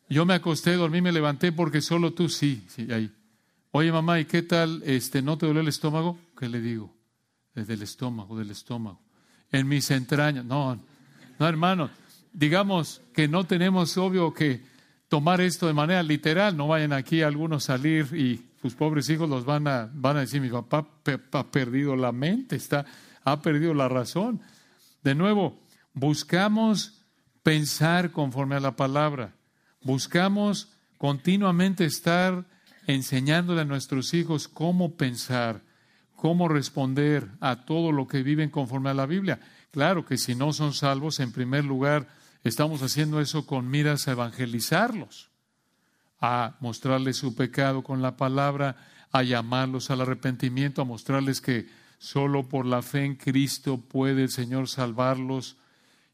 [0.09, 3.11] Yo me acosté, dormí, me levanté porque solo tú sí, sí, ahí.
[3.71, 4.81] Oye, mamá, ¿y qué tal?
[4.85, 6.17] Este, ¿no te duele el estómago?
[6.37, 6.95] ¿Qué le digo?
[7.53, 9.01] Desde el estómago, del estómago.
[9.51, 10.45] En mis entrañas.
[10.45, 10.79] No,
[11.37, 11.89] no, hermano
[12.33, 14.63] digamos que no tenemos obvio que
[15.09, 19.45] tomar esto de manera literal, no vayan aquí algunos salir y sus pobres hijos los
[19.45, 20.87] van a, van a decir, mi papá
[21.31, 22.85] ha perdido la mente, está,
[23.23, 24.41] ha perdido la razón.
[25.03, 25.59] De nuevo,
[25.93, 27.05] buscamos
[27.43, 29.35] pensar conforme a la palabra,
[29.81, 32.45] buscamos continuamente estar
[32.87, 35.61] enseñándole a nuestros hijos cómo pensar,
[36.15, 39.39] cómo responder a todo lo que viven conforme a la Biblia.
[39.77, 42.07] Claro que si no son salvos, en primer lugar,
[42.47, 45.29] Estamos haciendo eso con miras a evangelizarlos,
[46.21, 48.77] a mostrarles su pecado con la palabra,
[49.11, 54.29] a llamarlos al arrepentimiento, a mostrarles que solo por la fe en Cristo puede el
[54.29, 55.57] Señor salvarlos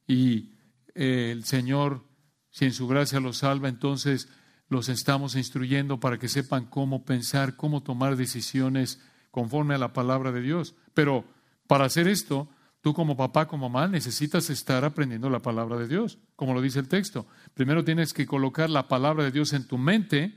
[0.08, 0.54] y
[0.96, 2.04] eh, el Señor,
[2.50, 4.28] si en su gracia los salva, entonces
[4.70, 9.00] los estamos instruyendo para que sepan cómo pensar, cómo tomar decisiones
[9.30, 10.74] conforme a la palabra de Dios.
[10.96, 11.26] Pero
[11.68, 12.50] para hacer esto,
[12.84, 16.80] Tú como papá, como mamá, necesitas estar aprendiendo la palabra de Dios, como lo dice
[16.80, 17.26] el texto.
[17.54, 20.36] Primero tienes que colocar la palabra de Dios en tu mente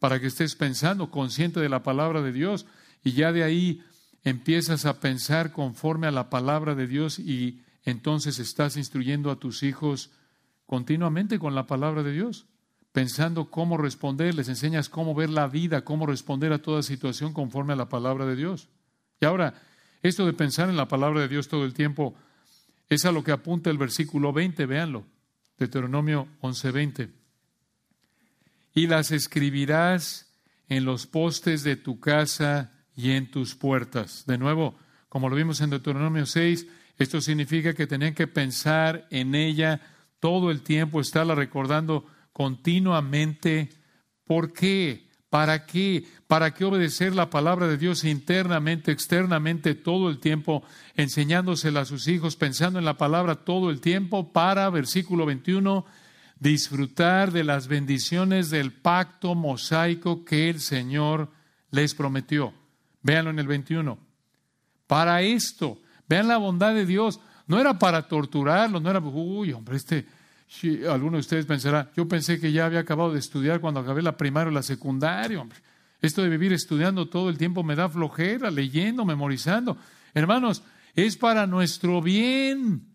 [0.00, 2.66] para que estés pensando, consciente de la palabra de Dios,
[3.04, 3.80] y ya de ahí
[4.24, 9.62] empiezas a pensar conforme a la palabra de Dios y entonces estás instruyendo a tus
[9.62, 10.10] hijos
[10.66, 12.48] continuamente con la palabra de Dios,
[12.90, 17.74] pensando cómo responder, les enseñas cómo ver la vida, cómo responder a toda situación conforme
[17.74, 18.68] a la palabra de Dios.
[19.20, 19.54] Y ahora,
[20.04, 22.14] esto de pensar en la palabra de Dios todo el tiempo
[22.90, 25.06] es a lo que apunta el versículo 20, véanlo,
[25.58, 27.08] Deuteronomio 11:20.
[28.74, 30.30] Y las escribirás
[30.68, 34.24] en los postes de tu casa y en tus puertas.
[34.26, 34.76] De nuevo,
[35.08, 36.66] como lo vimos en Deuteronomio 6,
[36.98, 39.80] esto significa que tenían que pensar en ella
[40.20, 43.70] todo el tiempo, estarla recordando continuamente.
[44.24, 45.08] ¿Por qué?
[45.34, 46.04] ¿Para qué?
[46.28, 50.62] ¿Para qué obedecer la palabra de Dios internamente, externamente, todo el tiempo,
[50.94, 55.84] enseñándosela a sus hijos, pensando en la palabra todo el tiempo, para, versículo 21,
[56.38, 61.32] disfrutar de las bendiciones del pacto mosaico que el Señor
[61.72, 62.54] les prometió.
[63.02, 63.98] Véanlo en el 21.
[64.86, 67.18] Para esto, vean la bondad de Dios.
[67.48, 70.06] No era para torturarlos, no era, uy, hombre, este,
[70.88, 74.16] alguno de ustedes pensará, yo pensé que ya había acabado de estudiar cuando acabé la
[74.16, 75.58] primaria o la secundaria, hombre.
[76.00, 79.76] Esto de vivir estudiando todo el tiempo me da flojera, leyendo, memorizando.
[80.12, 80.62] Hermanos,
[80.94, 82.86] es para nuestro bien,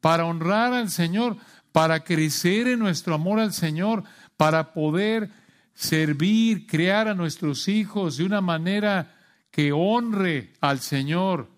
[0.00, 1.36] para honrar al Señor,
[1.72, 4.04] para crecer en nuestro amor al Señor,
[4.36, 5.30] para poder
[5.74, 9.14] servir, crear a nuestros hijos de una manera
[9.50, 11.48] que honre al Señor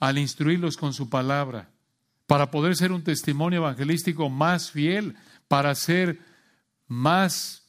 [0.00, 1.68] al instruirlos con su palabra
[2.26, 5.16] para poder ser un testimonio evangelístico más fiel,
[5.48, 6.18] para ser
[6.88, 7.62] más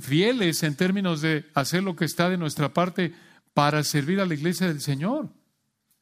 [0.00, 3.12] fieles en términos de hacer lo que está de nuestra parte
[3.54, 5.28] para servir a la iglesia del Señor.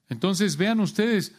[0.09, 1.35] Entonces vean ustedes,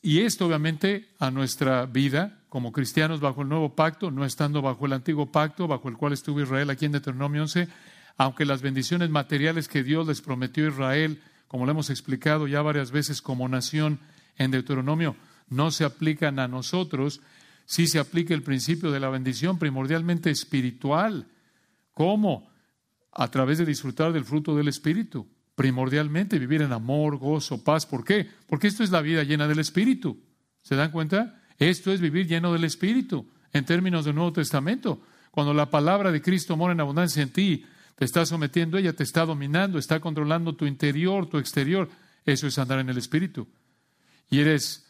[0.00, 4.86] y esto obviamente a nuestra vida como cristianos bajo el nuevo pacto, no estando bajo
[4.86, 7.68] el antiguo pacto, bajo el cual estuvo Israel aquí en Deuteronomio 11,
[8.16, 12.62] aunque las bendiciones materiales que Dios les prometió a Israel, como lo hemos explicado ya
[12.62, 13.98] varias veces como nación
[14.36, 15.16] en Deuteronomio,
[15.48, 17.20] no se aplican a nosotros,
[17.66, 21.26] sí se aplica el principio de la bendición primordialmente espiritual.
[21.92, 22.50] ¿Cómo?
[23.12, 25.28] A través de disfrutar del fruto del Espíritu.
[25.54, 27.86] Primordialmente vivir en amor, gozo, paz.
[27.86, 28.28] ¿Por qué?
[28.46, 30.20] Porque esto es la vida llena del Espíritu.
[30.62, 31.40] ¿Se dan cuenta?
[31.58, 35.00] Esto es vivir lleno del Espíritu en términos del Nuevo Testamento.
[35.30, 37.64] Cuando la palabra de Cristo mora en abundancia en ti,
[37.96, 41.88] te está sometiendo ella, te está dominando, está controlando tu interior, tu exterior.
[42.24, 43.46] Eso es andar en el Espíritu.
[44.28, 44.83] Y eres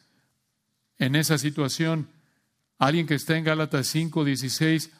[0.99, 2.09] en esa situación,
[2.79, 4.91] alguien que está en Gálatas 5, 16,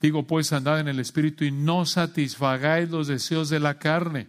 [0.00, 4.28] digo pues andad en el Espíritu y no satisfagáis los deseos de la carne.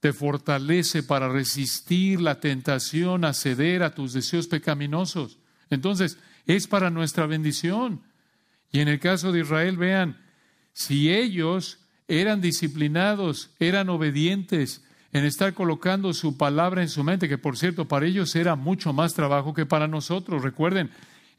[0.00, 5.38] Te fortalece para resistir la tentación a ceder a tus deseos pecaminosos.
[5.70, 8.02] Entonces, es para nuestra bendición.
[8.70, 10.20] Y en el caso de Israel, vean,
[10.74, 17.38] si ellos eran disciplinados, eran obedientes, en estar colocando su palabra en su mente, que
[17.38, 20.42] por cierto para ellos era mucho más trabajo que para nosotros.
[20.42, 20.90] Recuerden,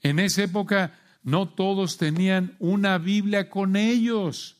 [0.01, 4.55] en esa época no todos tenían una Biblia con ellos.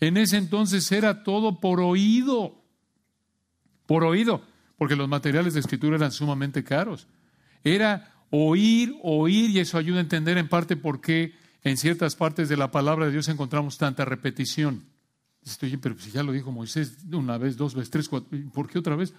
[0.00, 2.64] En ese entonces era todo por oído,
[3.84, 4.42] por oído,
[4.78, 7.06] porque los materiales de escritura eran sumamente caros.
[7.62, 11.34] Era oír, oír, y eso ayuda a entender en parte por qué
[11.64, 14.84] en ciertas partes de la palabra de Dios encontramos tanta repetición.
[15.50, 18.78] Estoy, pero si ya lo dijo Moisés una vez, dos veces, tres, cuatro, ¿por qué
[18.78, 19.14] otra vez?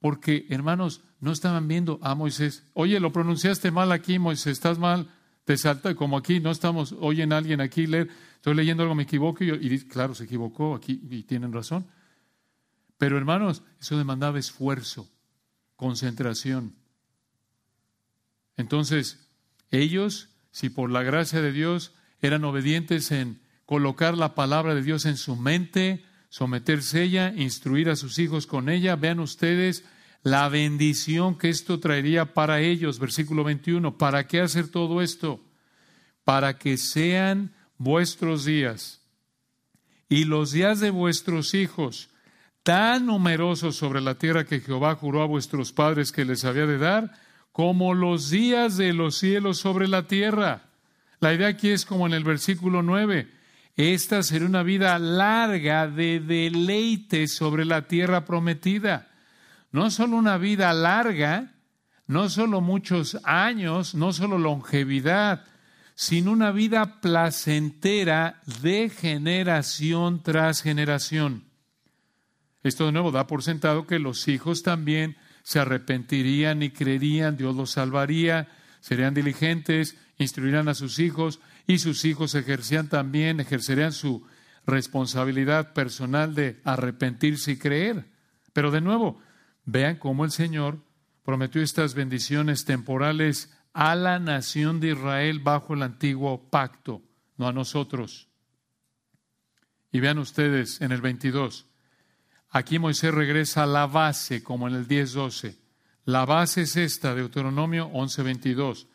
[0.00, 2.64] Porque, hermanos, no estaban viendo a Moisés.
[2.74, 5.08] Oye, lo pronunciaste mal aquí, Moisés, estás mal,
[5.44, 9.04] te salta, como aquí, no estamos, oyen a alguien aquí leer, estoy leyendo algo, me
[9.04, 11.86] equivoco, y, y claro, se equivocó aquí, y tienen razón.
[12.98, 15.08] Pero, hermanos, eso demandaba esfuerzo,
[15.76, 16.74] concentración.
[18.56, 19.26] Entonces,
[19.70, 23.41] ellos, si por la gracia de Dios eran obedientes en
[23.72, 28.68] colocar la palabra de Dios en su mente, someterse ella, instruir a sus hijos con
[28.68, 28.96] ella.
[28.96, 29.82] Vean ustedes
[30.22, 32.98] la bendición que esto traería para ellos.
[32.98, 33.96] Versículo 21.
[33.96, 35.40] ¿Para qué hacer todo esto?
[36.22, 39.00] Para que sean vuestros días
[40.06, 42.10] y los días de vuestros hijos
[42.64, 46.76] tan numerosos sobre la tierra que Jehová juró a vuestros padres que les había de
[46.76, 47.12] dar,
[47.52, 50.64] como los días de los cielos sobre la tierra.
[51.20, 53.40] La idea aquí es como en el versículo 9
[53.76, 59.10] esta será una vida larga de deleite sobre la tierra prometida.
[59.70, 61.54] No solo una vida larga,
[62.06, 65.46] no solo muchos años, no solo longevidad,
[65.94, 71.44] sino una vida placentera de generación tras generación.
[72.62, 77.56] Esto de nuevo da por sentado que los hijos también se arrepentirían y creerían, Dios
[77.56, 78.48] los salvaría,
[78.80, 84.26] serían diligentes, instruirán a sus hijos y sus hijos ejercían también, ejercerían su
[84.66, 88.06] responsabilidad personal de arrepentirse y creer.
[88.52, 89.20] Pero de nuevo,
[89.64, 90.78] vean cómo el Señor
[91.24, 97.02] prometió estas bendiciones temporales a la nación de Israel bajo el antiguo pacto,
[97.36, 98.28] no a nosotros.
[99.90, 101.66] Y vean ustedes en el 22,
[102.50, 105.58] aquí Moisés regresa a la base, como en el 10.12.
[106.04, 108.88] La base es esta, Deuteronomio 11.22.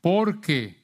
[0.00, 0.83] Porque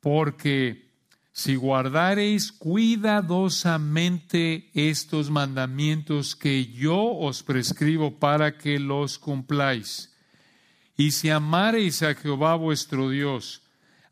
[0.00, 0.88] porque
[1.32, 10.14] si guardareis cuidadosamente estos mandamientos que yo os prescribo para que los cumpláis,
[10.96, 13.62] y si amareis a Jehová vuestro Dios,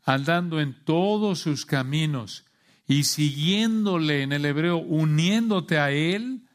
[0.05, 2.45] andando en todos sus caminos,
[2.87, 6.47] y siguiéndole en el hebreo, uniéndote a Él.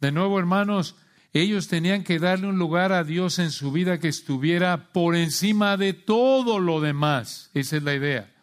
[0.00, 0.96] De nuevo, hermanos,
[1.34, 5.76] ellos tenían que darle un lugar a Dios en su vida que estuviera por encima
[5.76, 7.50] de todo lo demás.
[7.52, 8.33] Esa es la idea.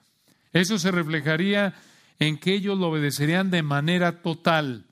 [0.53, 1.75] Eso se reflejaría
[2.19, 4.85] en que ellos lo obedecerían de manera total.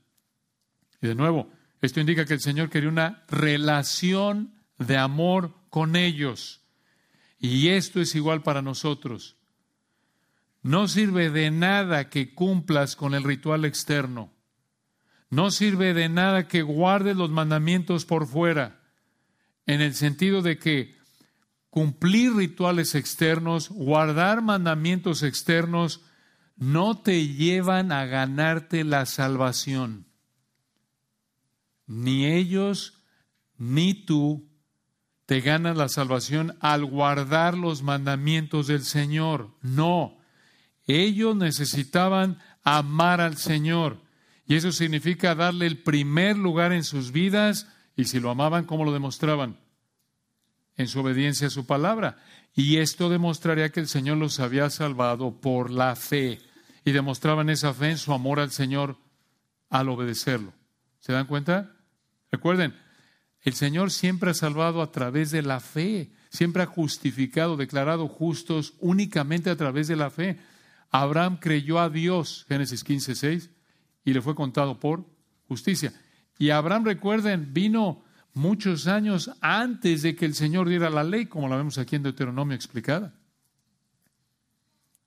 [1.01, 6.61] Y de nuevo, esto indica que el Señor quería una relación de amor con ellos.
[7.39, 9.37] Y esto es igual para nosotros.
[10.61, 14.33] No sirve de nada que cumplas con el ritual externo.
[15.29, 18.81] No sirve de nada que guardes los mandamientos por fuera,
[19.67, 20.98] en el sentido de que
[21.69, 26.01] cumplir rituales externos, guardar mandamientos externos,
[26.55, 30.07] no te llevan a ganarte la salvación.
[31.87, 33.03] Ni ellos
[33.57, 34.49] ni tú
[35.25, 39.55] te ganan la salvación al guardar los mandamientos del Señor.
[39.61, 40.17] No,
[40.85, 44.01] ellos necesitaban amar al Señor.
[44.47, 47.67] Y eso significa darle el primer lugar en sus vidas.
[47.95, 49.59] Y si lo amaban, ¿cómo lo demostraban?
[50.79, 52.17] En su obediencia a su palabra.
[52.55, 56.39] Y esto demostraría que el Señor los había salvado por la fe.
[56.85, 58.95] Y demostraban esa fe en su amor al Señor
[59.69, 60.53] al obedecerlo.
[61.01, 61.75] ¿Se dan cuenta?
[62.31, 62.73] Recuerden,
[63.41, 66.13] el Señor siempre ha salvado a través de la fe.
[66.29, 70.39] Siempre ha justificado, declarado justos únicamente a través de la fe.
[70.91, 73.49] Abraham creyó a Dios, Génesis 15, 6
[74.05, 75.05] y le fue contado por
[75.49, 75.93] justicia.
[76.37, 78.01] Y Abraham, recuerden, vino
[78.39, 82.03] muchos años antes de que el Señor diera la ley, como la vemos aquí en
[82.03, 83.13] Deuteronomio explicada.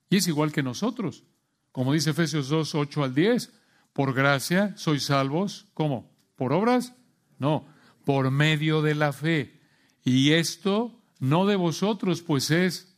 [0.09, 1.25] Y es igual que nosotros,
[1.73, 3.53] como dice Efesios 2, 8 al 10,
[3.93, 6.11] por gracia sois salvos, ¿cómo?
[6.37, 6.95] ¿Por obras?
[7.39, 7.67] No,
[8.05, 9.61] por medio de la fe.
[10.05, 12.95] Y esto no de vosotros, pues es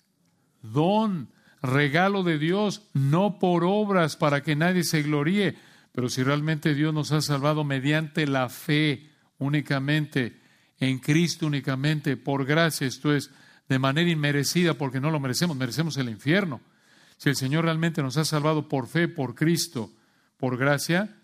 [0.62, 1.31] don,
[1.62, 5.57] regalo de Dios, no por obras para que nadie se gloríe
[5.94, 10.40] pero si realmente Dios nos ha salvado mediante la fe únicamente,
[10.79, 13.31] en Cristo únicamente, por gracia, esto es,
[13.68, 16.61] de manera inmerecida, porque no lo merecemos, merecemos el infierno.
[17.16, 19.90] Si el Señor realmente nos ha salvado por fe, por Cristo,
[20.37, 21.16] por gracia,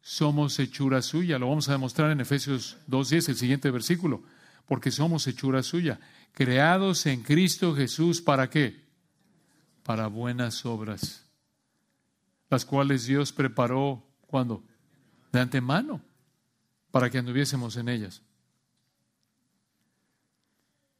[0.00, 1.38] somos hechura suya.
[1.38, 4.22] Lo vamos a demostrar en Efesios 2.10, el siguiente versículo.
[4.66, 6.00] Porque somos hechura suya,
[6.32, 8.84] creados en Cristo Jesús, ¿para qué?
[9.82, 11.30] Para buenas obras
[12.50, 14.62] las cuales Dios preparó cuando?
[15.32, 16.02] De antemano,
[16.90, 18.22] para que anduviésemos en ellas.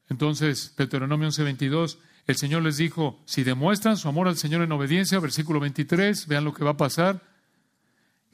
[0.09, 5.19] Entonces, Deuteronomio 11:22, el Señor les dijo, si demuestran su amor al Señor en obediencia,
[5.19, 7.21] versículo 23, vean lo que va a pasar.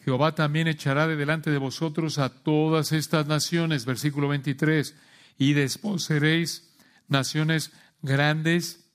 [0.04, 4.96] Jehová también echará de delante de vosotros a todas estas naciones, versículo 23,
[5.38, 6.74] y después seréis
[7.08, 8.90] naciones grandes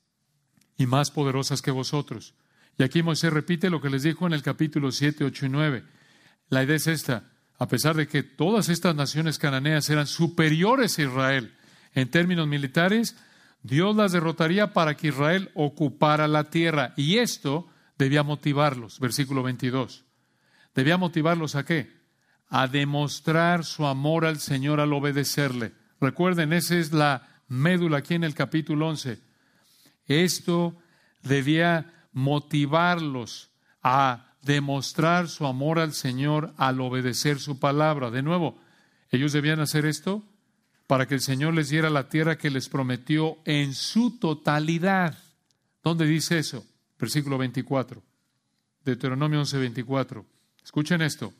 [0.77, 2.35] y más poderosas que vosotros.
[2.79, 5.85] Y aquí Moisés repite lo que les dijo en el capítulo 7, 8 y 9.
[6.49, 7.32] La idea es esta,
[7.63, 11.55] a pesar de que todas estas naciones cananeas eran superiores a Israel
[11.95, 13.17] en términos militares,
[13.63, 16.93] Dios las derrotaría para que Israel ocupara la tierra.
[16.97, 20.05] Y esto debía motivarlos, versículo 22.
[20.75, 22.01] Debía motivarlos a qué?
[22.49, 25.73] A demostrar su amor al Señor al obedecerle.
[26.01, 29.21] Recuerden, esa es la médula aquí en el capítulo 11.
[30.07, 30.77] Esto
[31.23, 33.53] debía motivarlos
[33.85, 38.11] a demostrar su amor al Señor al obedecer su palabra.
[38.11, 38.59] De nuevo,
[39.11, 40.23] ellos debían hacer esto
[40.87, 45.17] para que el Señor les diera la tierra que les prometió en su totalidad.
[45.83, 46.67] ¿Dónde dice eso?
[46.99, 48.03] Versículo 24.
[48.85, 50.27] Deuteronomio 11, 24.
[50.63, 51.33] Escuchen esto.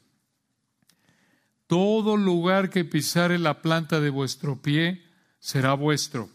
[1.67, 5.03] Todo lugar que pisare la planta de vuestro pie
[5.39, 6.29] será vuestro.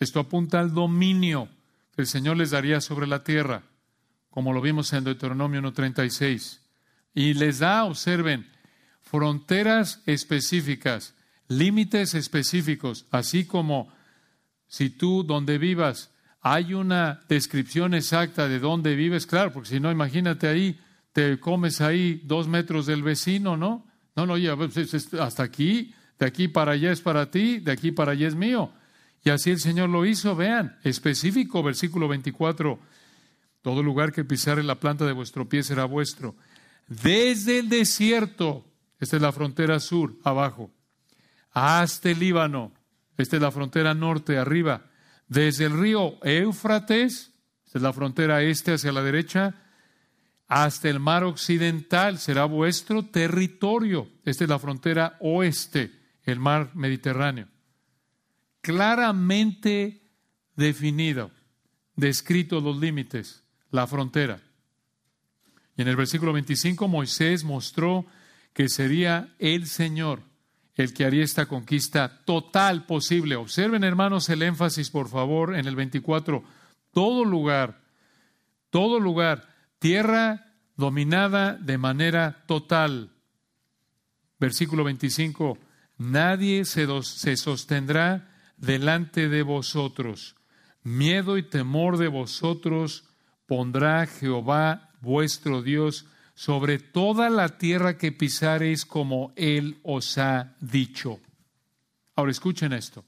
[0.00, 1.48] Esto apunta al dominio
[1.94, 3.69] que el Señor les daría sobre la tierra
[4.30, 6.60] como lo vimos en Deuteronomio 1.36.
[7.14, 8.46] Y les da, observen,
[9.02, 11.14] fronteras específicas,
[11.48, 13.92] límites específicos, así como
[14.68, 16.12] si tú donde vivas
[16.42, 20.80] hay una descripción exacta de dónde vives, claro, porque si no, imagínate ahí,
[21.12, 23.86] te comes ahí dos metros del vecino, ¿no?
[24.16, 27.92] No, no, ya, pues, hasta aquí, de aquí para allá es para ti, de aquí
[27.92, 28.72] para allá es mío.
[29.22, 32.80] Y así el Señor lo hizo, vean, específico, versículo 24
[33.62, 36.36] todo lugar que pisare la planta de vuestro pie será vuestro.
[36.86, 38.64] Desde el desierto,
[38.98, 40.70] esta es la frontera sur, abajo,
[41.52, 42.72] hasta el Líbano,
[43.16, 44.86] esta es la frontera norte, arriba.
[45.28, 47.32] Desde el río Éufrates,
[47.66, 49.54] esta es la frontera este hacia la derecha,
[50.48, 54.08] hasta el mar occidental será vuestro territorio.
[54.24, 55.92] Esta es la frontera oeste,
[56.24, 57.46] el mar Mediterráneo.
[58.60, 60.02] Claramente
[60.56, 61.30] definido,
[61.94, 64.40] descritos los límites la frontera.
[65.76, 68.06] Y en el versículo 25 Moisés mostró
[68.52, 70.22] que sería el Señor
[70.80, 73.36] el que haría esta conquista total posible.
[73.36, 76.42] Observen, hermanos, el énfasis, por favor, en el 24.
[76.92, 77.80] Todo lugar,
[78.70, 79.48] todo lugar,
[79.78, 83.10] tierra dominada de manera total.
[84.38, 85.58] Versículo 25.
[85.98, 90.36] Nadie se, se sostendrá delante de vosotros.
[90.82, 93.04] Miedo y temor de vosotros
[93.50, 101.18] pondrá Jehová vuestro Dios sobre toda la tierra que pisareis como Él os ha dicho.
[102.14, 103.04] Ahora escuchen esto.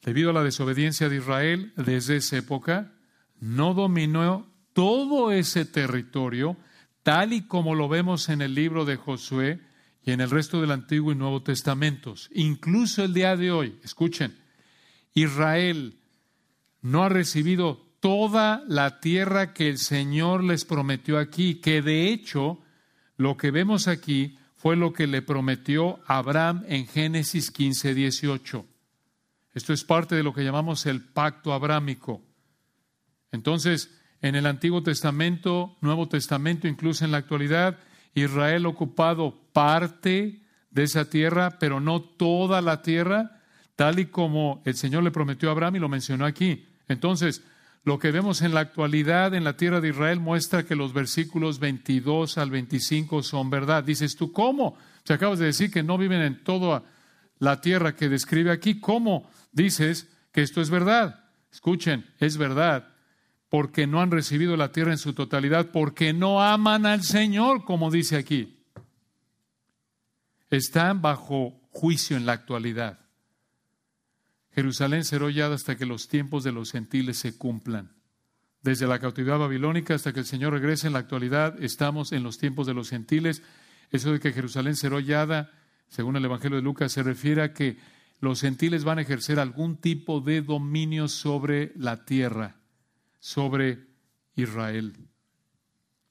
[0.00, 2.92] Debido a la desobediencia de Israel desde esa época,
[3.40, 6.56] no dominó todo ese territorio,
[7.02, 9.60] tal y como lo vemos en el libro de Josué
[10.04, 12.30] y en el resto del Antiguo y Nuevo Testamentos.
[12.32, 14.38] Incluso el día de hoy, escuchen,
[15.14, 15.98] Israel
[16.80, 22.58] no ha recibido toda la tierra que el Señor les prometió aquí, que de hecho
[23.16, 28.66] lo que vemos aquí fue lo que le prometió Abraham en Génesis 15, 18.
[29.54, 32.20] Esto es parte de lo que llamamos el pacto abrámico.
[33.32, 37.78] Entonces, en el Antiguo Testamento, Nuevo Testamento, incluso en la actualidad,
[38.12, 43.40] Israel ha ocupado parte de esa tierra, pero no toda la tierra,
[43.76, 46.66] tal y como el Señor le prometió a Abraham y lo mencionó aquí.
[46.86, 47.42] Entonces,
[47.84, 51.58] lo que vemos en la actualidad en la tierra de Israel muestra que los versículos
[51.58, 53.84] 22 al 25 son verdad.
[53.84, 54.76] Dices tú, ¿cómo?
[55.04, 56.82] Te acabas de decir que no viven en toda
[57.38, 58.80] la tierra que describe aquí.
[58.80, 61.24] ¿Cómo dices que esto es verdad?
[61.52, 62.88] Escuchen, es verdad
[63.54, 67.88] porque no han recibido la tierra en su totalidad, porque no aman al Señor, como
[67.88, 68.64] dice aquí.
[70.50, 73.03] Están bajo juicio en la actualidad.
[74.54, 77.92] Jerusalén será hollada hasta que los tiempos de los gentiles se cumplan.
[78.62, 82.38] Desde la cautividad babilónica hasta que el Señor regrese en la actualidad, estamos en los
[82.38, 83.42] tiempos de los gentiles.
[83.90, 85.50] Eso de que Jerusalén será hollada,
[85.88, 87.78] según el Evangelio de Lucas, se refiere a que
[88.20, 92.56] los gentiles van a ejercer algún tipo de dominio sobre la tierra,
[93.18, 93.88] sobre
[94.36, 94.94] Israel.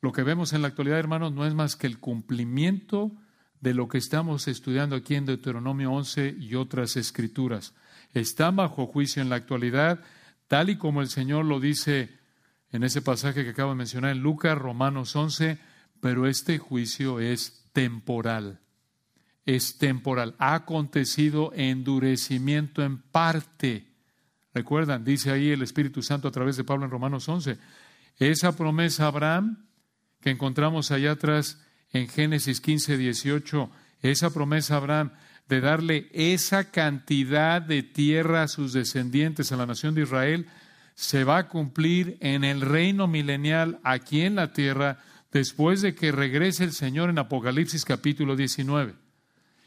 [0.02, 3.14] Lo que vemos en la actualidad, hermanos, no es más que el cumplimiento
[3.62, 7.74] de lo que estamos estudiando aquí en Deuteronomio 11 y otras escrituras
[8.14, 10.01] están bajo juicio en la actualidad,
[10.47, 12.18] tal y como el Señor lo dice
[12.72, 15.59] en ese pasaje que acabo de mencionar en Lucas, Romanos 11,
[15.99, 18.59] pero este juicio es temporal.
[19.45, 20.36] Es temporal.
[20.38, 23.88] Ha acontecido endurecimiento en parte.
[24.53, 27.57] Recuerdan, dice ahí el Espíritu Santo a través de Pablo en Romanos 11.
[28.18, 29.66] Esa promesa a Abraham
[30.20, 31.61] que encontramos allá atrás
[31.91, 33.70] en Génesis 15, 18,
[34.01, 35.11] esa promesa a Abraham
[35.50, 40.48] de darle esa cantidad de tierra a sus descendientes, a la nación de Israel,
[40.96, 45.00] se va a cumplir en el reino milenial aquí en la tierra
[45.32, 48.96] después de que regrese el Señor en Apocalipsis capítulo 19.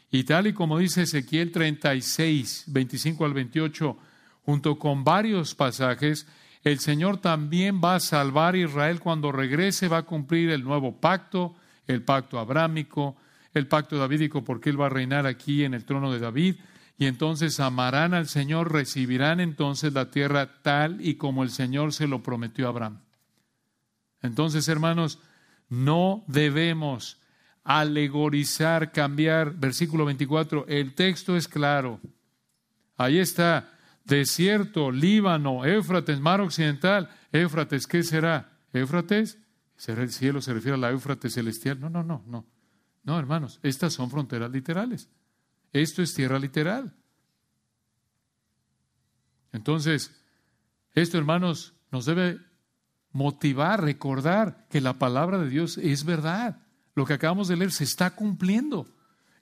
[0.09, 3.97] Y tal y como dice Ezequiel 36, 25 al 28,
[4.43, 6.25] junto con varios pasajes,
[6.63, 10.99] el Señor también va a salvar a Israel cuando regrese, va a cumplir el nuevo
[10.99, 11.55] pacto,
[11.85, 13.17] el pacto abrámico,
[13.53, 16.55] el pacto davídico porque Él va a reinar aquí en el trono de David,
[16.97, 22.07] y entonces amarán al Señor, recibirán entonces la tierra tal y como el Señor se
[22.07, 23.01] lo prometió a Abraham.
[24.23, 25.19] Entonces, hermanos,
[25.69, 27.21] no debemos
[27.63, 29.53] alegorizar, cambiar.
[29.53, 31.99] Versículo 24, el texto es claro.
[32.95, 37.09] Ahí está, desierto, Líbano, Éufrates, mar occidental.
[37.31, 38.57] Éufrates, ¿qué será?
[38.73, 39.37] ¿Éufrates?
[39.75, 40.41] ¿Será el cielo?
[40.41, 41.79] ¿Se refiere a la Éufrates celestial?
[41.79, 42.45] No, no, no, no.
[43.07, 45.09] No, hermanos, estas son fronteras literales.
[45.71, 46.93] Esto es tierra literal.
[49.53, 50.13] Entonces,
[50.91, 52.37] esto, hermanos, nos debe
[53.13, 56.59] motivar, recordar que la palabra de Dios es verdad.
[56.95, 58.93] Lo que acabamos de leer se está cumpliendo.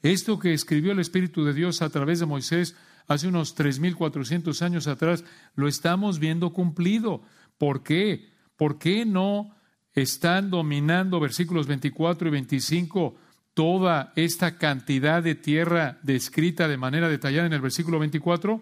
[0.04, 2.76] Esto que escribió el Espíritu de Dios a través de Moisés
[3.08, 5.24] hace unos 3.400 años atrás,
[5.56, 7.24] lo estamos viendo cumplido.
[7.58, 8.32] ¿Por qué?
[8.58, 9.56] ¿Por qué no
[9.94, 13.25] están dominando versículos 24 y 25
[13.56, 18.62] toda esta cantidad de tierra descrita de manera detallada en el versículo 24?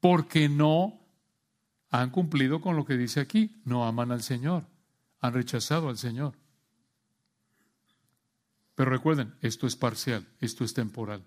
[0.00, 1.00] Porque no
[1.90, 4.66] han cumplido con lo que dice aquí, no aman al Señor,
[5.20, 6.34] han rechazado al Señor.
[8.74, 11.22] Pero recuerden, esto es parcial, esto es temporal.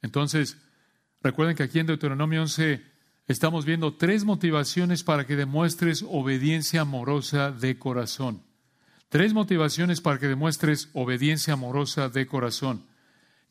[0.00, 0.56] Entonces,
[1.20, 2.82] recuerden que aquí en Deuteronomio 11
[3.26, 8.42] estamos viendo tres motivaciones para que demuestres obediencia amorosa de corazón.
[9.12, 12.86] Tres motivaciones para que demuestres obediencia amorosa de corazón.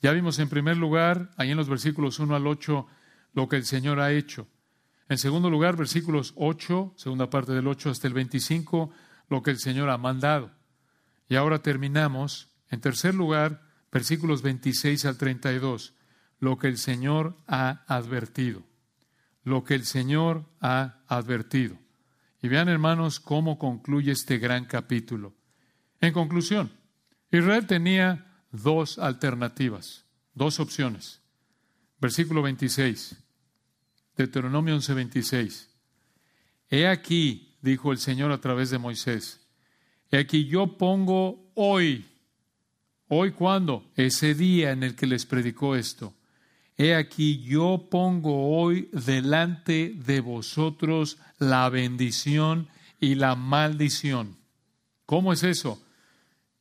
[0.02, 2.88] Ya vimos en primer lugar, ahí en los versículos 1 al 8,
[3.34, 4.48] lo que el Señor ha hecho.
[5.08, 8.90] En segundo lugar, versículos 8, segunda parte del 8 hasta el 25,
[9.30, 10.50] lo que el Señor ha mandado.
[11.30, 12.50] Y ahora terminamos.
[12.72, 15.94] En tercer lugar, versículos 26 al 32,
[16.40, 18.64] lo que el Señor ha advertido.
[19.44, 21.78] Lo que el Señor ha advertido.
[22.42, 25.36] Y vean, hermanos, cómo concluye este gran capítulo.
[26.02, 26.72] En conclusión,
[27.32, 31.22] Israel tenía dos alternativas, dos opciones.
[32.00, 33.16] Versículo 26,
[34.18, 35.68] Deuteronomio 11:26.
[36.70, 39.48] He aquí, dijo el Señor a través de Moisés,
[40.10, 42.06] he aquí yo pongo hoy,
[43.08, 46.16] hoy cuando, ese día en el que les predicó esto,
[46.78, 54.38] he aquí yo pongo hoy delante de vosotros la bendición y la maldición.
[55.06, 55.80] ¿Cómo es eso?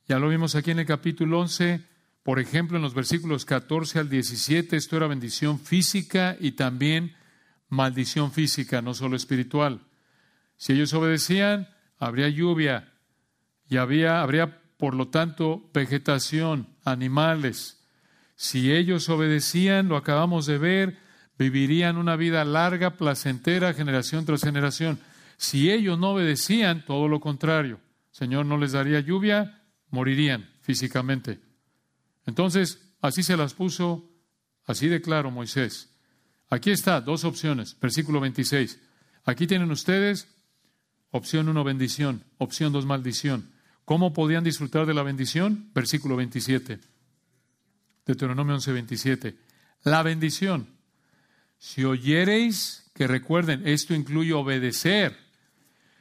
[0.07, 1.81] Ya lo vimos aquí en el capítulo 11,
[2.23, 7.15] por ejemplo, en los versículos 14 al 17, esto era bendición física y también
[7.69, 9.81] maldición física, no solo espiritual.
[10.57, 12.93] Si ellos obedecían, habría lluvia
[13.67, 17.83] y había, habría, por lo tanto, vegetación, animales.
[18.35, 20.97] Si ellos obedecían, lo acabamos de ver,
[21.37, 24.99] vivirían una vida larga, placentera, generación tras generación.
[25.37, 27.79] Si ellos no obedecían, todo lo contrario.
[28.11, 29.60] Señor no les daría lluvia,
[29.91, 31.39] morirían físicamente.
[32.25, 34.09] Entonces, así se las puso,
[34.65, 35.89] así de claro Moisés.
[36.49, 38.79] Aquí está, dos opciones, versículo 26.
[39.25, 40.27] Aquí tienen ustedes
[41.11, 43.51] opción 1, bendición, opción 2, maldición.
[43.85, 45.69] ¿Cómo podían disfrutar de la bendición?
[45.73, 46.79] Versículo 27.
[48.05, 49.35] Deuteronomio 11, 27.
[49.83, 50.67] La bendición.
[51.57, 55.17] Si oyereis, que recuerden, esto incluye obedecer.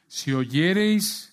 [0.07, 1.30] Si oyereis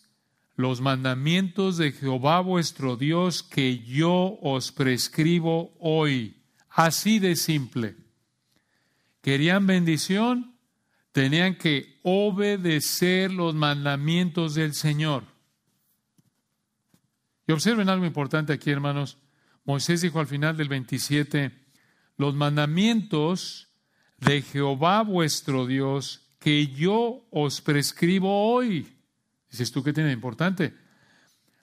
[0.58, 6.42] los mandamientos de Jehová vuestro Dios que yo os prescribo hoy.
[6.68, 7.96] Así de simple.
[9.22, 10.56] ¿Querían bendición?
[11.12, 15.26] Tenían que obedecer los mandamientos del Señor.
[17.48, 19.20] Y observen algo importante aquí, hermanos.
[19.64, 21.52] Moisés dijo al final del 27,
[22.18, 23.70] los mandamientos
[24.18, 28.97] de Jehová vuestro Dios que yo os prescribo hoy.
[29.50, 30.76] Dices tú, ¿qué tiene importante?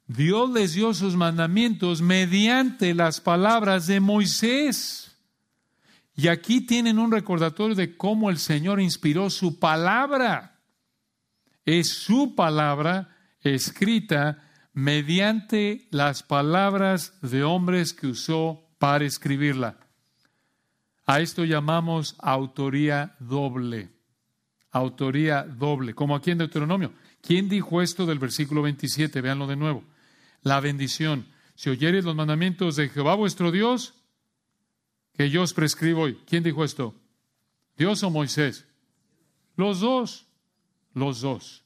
[0.06, 5.16] Dios les dio sus mandamientos mediante las palabras de Moisés.
[6.14, 10.60] Y aquí tienen un recordatorio de cómo el Señor inspiró su palabra.
[11.64, 19.78] Es su palabra escrita mediante las palabras de hombres que usó para escribirla.
[21.06, 23.90] A esto llamamos autoría doble.
[24.70, 26.92] Autoría doble, como aquí en Deuteronomio.
[27.26, 29.22] ¿Quién dijo esto del versículo 27?
[29.22, 29.82] Véanlo de nuevo.
[30.42, 31.26] La bendición.
[31.54, 33.94] Si oyeres los mandamientos de Jehová vuestro Dios,
[35.14, 36.18] que yo os prescribo hoy.
[36.26, 36.94] ¿Quién dijo esto?
[37.78, 38.66] ¿Dios o Moisés?
[39.56, 40.26] Los dos.
[40.92, 41.64] Los dos.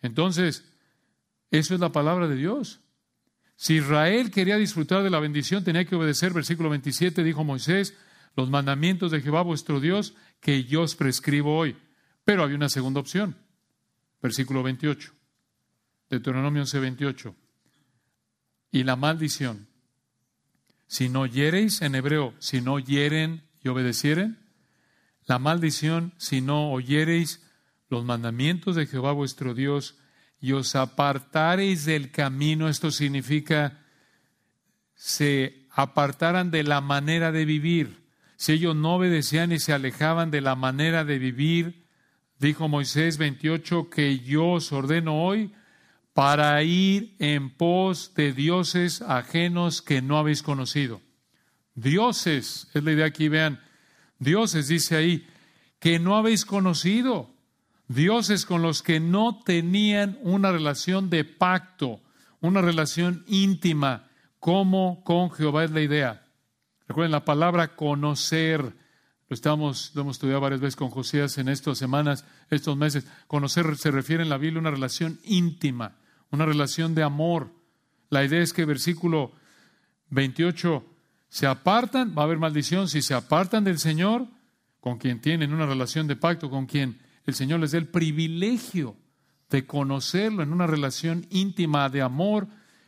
[0.00, 0.64] Entonces,
[1.50, 2.80] eso es la palabra de Dios.
[3.56, 7.94] Si Israel quería disfrutar de la bendición, tenía que obedecer, versículo 27, dijo Moisés,
[8.34, 11.76] los mandamientos de Jehová vuestro Dios, que yo os prescribo hoy.
[12.24, 13.43] Pero había una segunda opción.
[14.24, 15.12] Versículo 28.
[16.08, 17.36] Deuteronomio 11, 28.
[18.72, 19.68] Y la maldición.
[20.86, 24.38] Si no hiereis, en hebreo, si no hieren y obedecieren,
[25.26, 27.42] la maldición, si no oyereis
[27.90, 29.98] los mandamientos de Jehová vuestro Dios
[30.40, 33.84] y os apartareis del camino, esto significa
[34.94, 38.08] se apartaran de la manera de vivir.
[38.36, 41.83] Si ellos no obedecían y se alejaban de la manera de vivir
[42.44, 45.50] Dijo Moisés 28 que yo os ordeno hoy
[46.12, 51.00] para ir en pos de dioses ajenos que no habéis conocido.
[51.74, 53.62] Dioses, es la idea aquí, vean,
[54.18, 55.26] dioses dice ahí,
[55.78, 57.30] que no habéis conocido,
[57.88, 62.02] dioses con los que no tenían una relación de pacto,
[62.42, 66.26] una relación íntima, como con Jehová es la idea.
[66.88, 68.76] Recuerden la palabra conocer,
[69.28, 73.06] lo, estamos, lo hemos estudiado varias veces con Josías en estas semanas, estos meses.
[73.26, 75.96] Conocer se refiere en la Biblia a una relación íntima,
[76.30, 77.50] una relación de amor.
[78.10, 79.32] La idea es que versículo
[80.10, 80.84] 28,
[81.28, 84.28] se apartan, va a haber maldición, si se apartan del Señor,
[84.80, 88.96] con quien tienen una relación de pacto, con quien el Señor les da el privilegio
[89.50, 92.46] de conocerlo en una relación íntima de amor,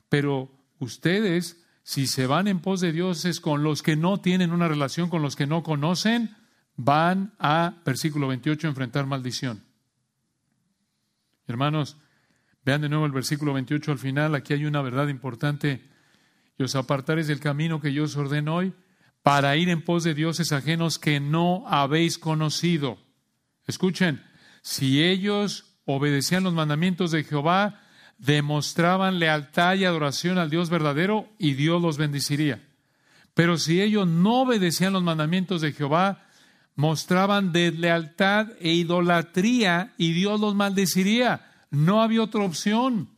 [0.08, 4.66] pero ustedes si se van en pos de dioses con los que no tienen una
[4.66, 6.36] relación, con los que no conocen,
[6.74, 9.62] van a, versículo 28, enfrentar maldición.
[11.46, 11.96] Hermanos,
[12.64, 15.88] vean de nuevo el versículo 28 al final, aquí hay una verdad importante.
[16.58, 18.74] Y os apartaréis del camino que yo os ordeno hoy
[19.22, 22.98] para ir en pos de dioses ajenos que no habéis conocido.
[23.64, 24.24] Escuchen,
[24.60, 27.80] si ellos obedecían los mandamientos de Jehová,
[28.18, 32.62] demostraban lealtad y adoración al Dios verdadero y Dios los bendeciría.
[33.34, 36.24] Pero si ellos no obedecían los mandamientos de Jehová,
[36.74, 41.52] mostraban deslealtad e idolatría y Dios los maldeciría.
[41.70, 43.10] No había otra opción.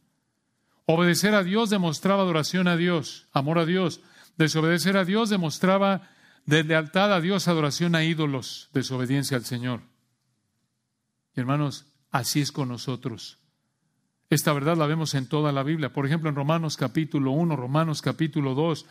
[0.87, 4.01] Obedecer a Dios demostraba adoración a Dios, amor a Dios.
[4.39, 6.09] Desobedecer a Dios demostraba
[6.47, 9.83] deslealtad a Dios, adoración a ídolos, desobediencia al Señor.
[11.37, 13.39] Y hermanos, así es con nosotros.
[14.31, 15.93] Esta verdad la vemos en toda la Biblia.
[15.93, 18.87] Por ejemplo, en Romanos capítulo 1, Romanos capítulo 2,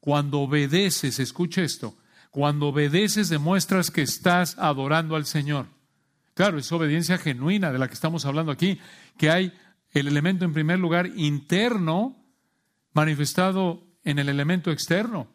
[0.00, 1.96] cuando obedeces, escucha esto,
[2.30, 5.66] cuando obedeces demuestras que estás adorando al Señor.
[6.32, 8.80] Claro, es obediencia genuina de la que estamos hablando aquí,
[9.18, 9.52] que hay
[9.90, 12.16] el elemento en primer lugar interno
[12.94, 15.28] manifestado en el elemento externo.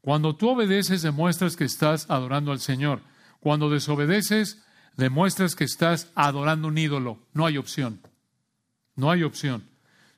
[0.00, 3.02] Cuando tú obedeces demuestras que estás adorando al Señor.
[3.40, 4.65] Cuando desobedeces
[4.96, 7.18] demuestras que estás adorando un ídolo.
[7.32, 8.00] No hay opción.
[8.94, 9.68] No hay opción.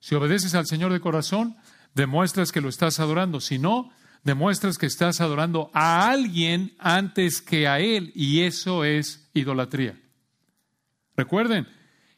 [0.00, 1.56] Si obedeces al Señor de corazón,
[1.94, 3.40] demuestras que lo estás adorando.
[3.40, 3.90] Si no,
[4.24, 8.12] demuestras que estás adorando a alguien antes que a Él.
[8.14, 10.00] Y eso es idolatría.
[11.16, 11.66] Recuerden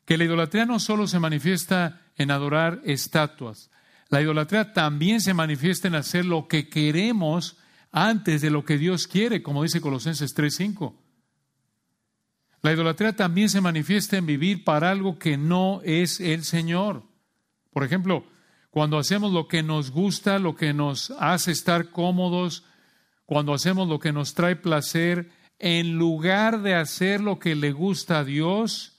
[0.05, 3.71] que la idolatría no solo se manifiesta en adorar estatuas.
[4.09, 7.57] La idolatría también se manifiesta en hacer lo que queremos
[7.93, 10.95] antes de lo que Dios quiere, como dice Colosenses 3:5.
[12.63, 17.05] La idolatría también se manifiesta en vivir para algo que no es el Señor.
[17.73, 18.25] Por ejemplo,
[18.71, 22.65] cuando hacemos lo que nos gusta, lo que nos hace estar cómodos,
[23.25, 28.21] cuando hacemos lo que nos trae placer, en lugar de hacer lo que le gusta
[28.21, 28.97] a Dios,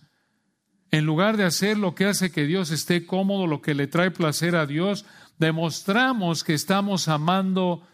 [0.89, 4.11] en lugar de hacer lo que hace que Dios esté cómodo, lo que le trae
[4.11, 5.05] placer a Dios,
[5.37, 7.87] demostramos que estamos amando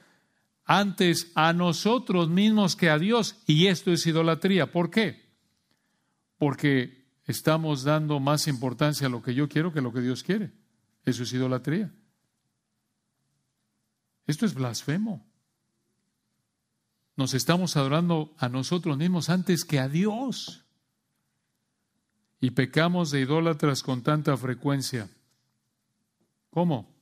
[0.66, 3.38] antes a nosotros mismos que a Dios.
[3.46, 4.72] Y esto es idolatría.
[4.72, 5.27] ¿Por qué?
[6.38, 10.24] Porque estamos dando más importancia a lo que yo quiero que a lo que Dios
[10.24, 10.52] quiere.
[11.06, 11.92] Eso es idolatría.
[14.26, 15.26] Esto es blasfemo.
[17.16, 20.66] Nos estamos adorando a nosotros mismos antes que a Dios.
[22.40, 25.10] Y pecamos de idólatras con tanta frecuencia.
[26.52, 26.94] ¿Cómo?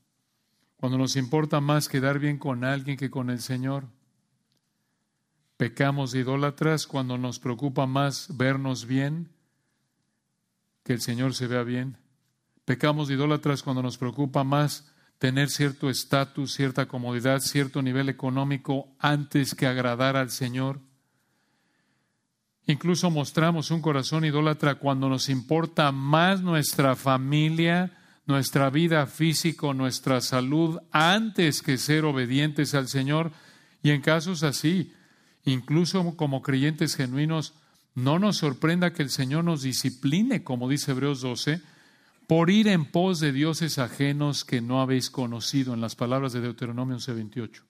[0.77, 3.88] Cuando nos importa más quedar bien con alguien que con el Señor.
[5.57, 9.29] Pecamos de idólatras cuando nos preocupa más vernos bien
[10.83, 11.97] que el Señor se vea bien.
[12.65, 18.89] Pecamos de idólatras cuando nos preocupa más tener cierto estatus, cierta comodidad, cierto nivel económico
[18.99, 20.81] antes que agradar al Señor.
[22.67, 30.19] Incluso mostramos un corazón idólatra cuando nos importa más nuestra familia, nuestra vida física, nuestra
[30.19, 33.31] salud, antes que ser obedientes al Señor.
[33.83, 34.91] Y en casos así,
[35.45, 37.53] incluso como creyentes genuinos,
[37.93, 41.61] no nos sorprenda que el Señor nos discipline, como dice Hebreos 12,
[42.27, 46.41] por ir en pos de dioses ajenos que no habéis conocido, en las palabras de
[46.41, 47.63] Deuteronomio 11:28.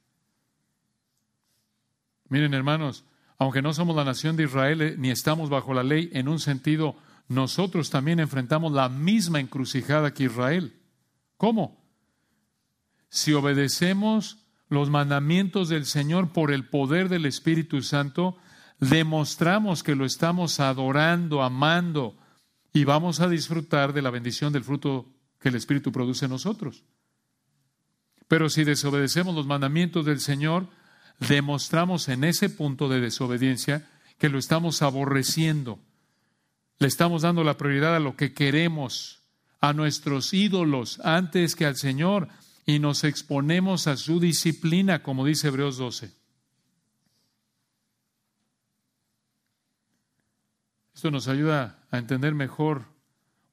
[2.30, 3.04] Miren, hermanos,
[3.38, 6.40] aunque no somos la nación de Israel eh, ni estamos bajo la ley, en un
[6.40, 6.96] sentido,
[7.28, 10.80] nosotros también enfrentamos la misma encrucijada que Israel.
[11.38, 11.84] ¿Cómo?
[13.10, 14.45] Si obedecemos
[14.76, 18.38] los mandamientos del Señor por el poder del Espíritu Santo,
[18.80, 22.16] demostramos que lo estamos adorando, amando,
[22.74, 25.08] y vamos a disfrutar de la bendición del fruto
[25.40, 26.84] que el Espíritu produce en nosotros.
[28.28, 30.68] Pero si desobedecemos los mandamientos del Señor,
[31.20, 35.80] demostramos en ese punto de desobediencia que lo estamos aborreciendo.
[36.80, 39.22] Le estamos dando la prioridad a lo que queremos,
[39.62, 42.28] a nuestros ídolos, antes que al Señor,
[42.66, 46.12] y nos exponemos a su disciplina, como dice Hebreos 12.
[50.96, 52.86] Esto nos ayuda a entender mejor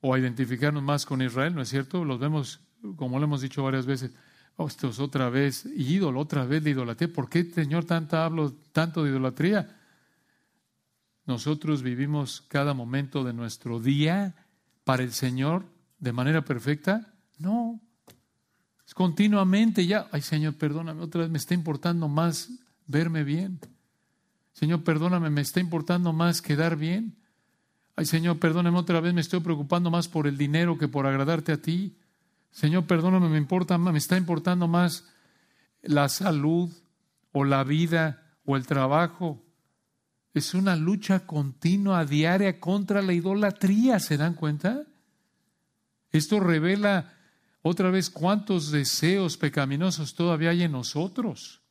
[0.00, 2.04] o a identificarnos más con Israel, ¿no es cierto?
[2.04, 2.60] Los vemos,
[2.96, 4.12] como lo hemos dicho varias veces,
[4.56, 7.12] oh, esto es otra vez ídolo, otra vez de idolatría.
[7.12, 9.78] ¿Por qué, Señor, tanta hablo tanto de idolatría?
[11.26, 14.34] Nosotros vivimos cada momento de nuestro día
[14.84, 15.66] para el Señor
[15.98, 17.14] de manera perfecta.
[17.38, 17.80] No,
[18.95, 22.51] continuamente ya, ay Señor, perdóname, otra vez me está importando más
[22.86, 23.61] verme bien.
[24.53, 27.16] Señor, perdóname, me está importando más quedar bien.
[27.97, 31.53] Ay, Señor, perdóname otra vez, me estoy preocupando más por el dinero que por agradarte
[31.53, 31.99] a ti.
[32.51, 35.09] Señor, perdóname, me importa me está importando más
[35.82, 36.70] la salud
[37.32, 39.43] o la vida o el trabajo.
[40.34, 44.84] Es una lucha continua, diaria contra la idolatría, ¿se dan cuenta?
[46.11, 47.14] Esto revela
[47.62, 51.62] otra vez cuántos deseos pecaminosos todavía hay en nosotros.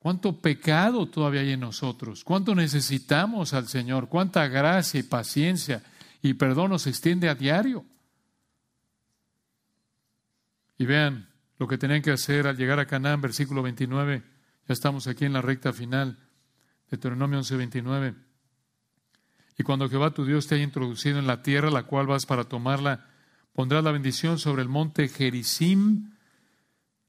[0.00, 5.82] Cuánto pecado todavía hay en nosotros, cuánto necesitamos al Señor, cuánta gracia y paciencia
[6.22, 7.84] y perdón nos extiende a diario.
[10.76, 11.28] Y vean
[11.58, 14.22] lo que tenían que hacer al llegar a Canaán, versículo 29.
[14.68, 16.16] Ya estamos aquí en la recta final,
[16.88, 18.14] Deuteronomio 11, 29.
[19.58, 22.44] Y cuando Jehová tu Dios te haya introducido en la tierra, la cual vas para
[22.44, 23.08] tomarla,
[23.58, 26.12] pondrás la bendición sobre el monte Gerizim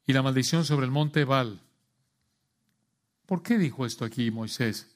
[0.08, 1.62] y la maldición sobre el monte Baal.
[3.28, 4.88] ¿Por qué dijo esto aquí Moisés?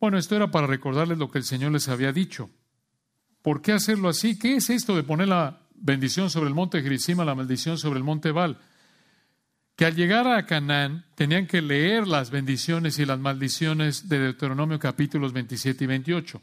[0.00, 2.50] Bueno, esto era para recordarles lo que el Señor les había dicho.
[3.42, 4.40] ¿Por qué hacerlo así?
[4.40, 8.04] ¿Qué es esto de poner la bendición sobre el monte Gerizim, la maldición sobre el
[8.04, 8.58] monte Baal?
[9.76, 14.80] Que al llegar a Canaán tenían que leer las bendiciones y las maldiciones de Deuteronomio
[14.80, 16.42] capítulos 27 y 28.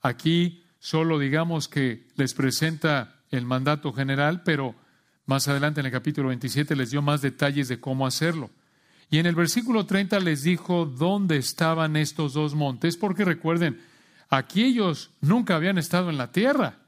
[0.00, 4.74] Aquí solo digamos que les presenta el mandato general, pero
[5.26, 8.50] más adelante en el capítulo 27 les dio más detalles de cómo hacerlo.
[9.10, 13.80] Y en el versículo 30 les dijo dónde estaban estos dos montes, porque recuerden,
[14.28, 16.78] aquí ellos nunca habían estado en la tierra.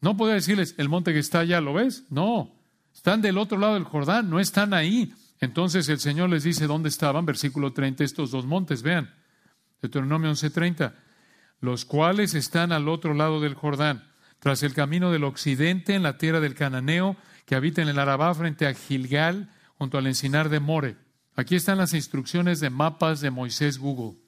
[0.00, 2.04] No podía decirles, el monte que está allá, ¿lo ves?
[2.10, 2.54] No,
[2.94, 5.12] están del otro lado del Jordán, no están ahí.
[5.40, 9.14] Entonces el Señor les dice dónde estaban, versículo 30, estos dos montes, vean,
[9.82, 10.92] Deuteronomio 11:30
[11.60, 14.04] los cuales están al otro lado del Jordán,
[14.38, 18.34] tras el camino del occidente en la tierra del Cananeo, que habita en el Arabá
[18.34, 20.96] frente a Gilgal, junto al encinar de More.
[21.34, 24.18] Aquí están las instrucciones de mapas de Moisés Google.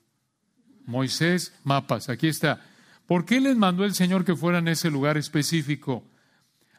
[0.85, 2.61] Moisés, mapas, aquí está.
[3.07, 6.05] ¿Por qué les mandó el Señor que fueran a ese lugar específico?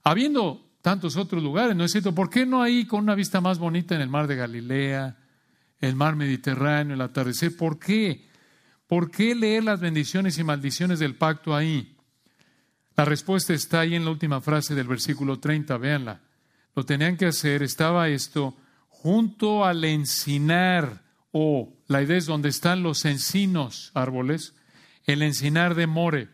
[0.03, 2.13] Habiendo tantos otros lugares, ¿no es cierto?
[2.13, 5.17] ¿Por qué no ahí con una vista más bonita en el mar de Galilea,
[5.79, 7.55] el mar Mediterráneo, el atardecer?
[7.57, 8.27] ¿Por qué?
[8.87, 11.95] ¿Por qué leer las bendiciones y maldiciones del pacto ahí?
[12.99, 16.19] La respuesta está ahí en la última frase del versículo 30, véanla.
[16.75, 18.57] Lo tenían que hacer, estaba esto
[18.89, 24.53] junto al encinar, o la idea es donde están los encinos, árboles,
[25.05, 26.27] el encinar de More.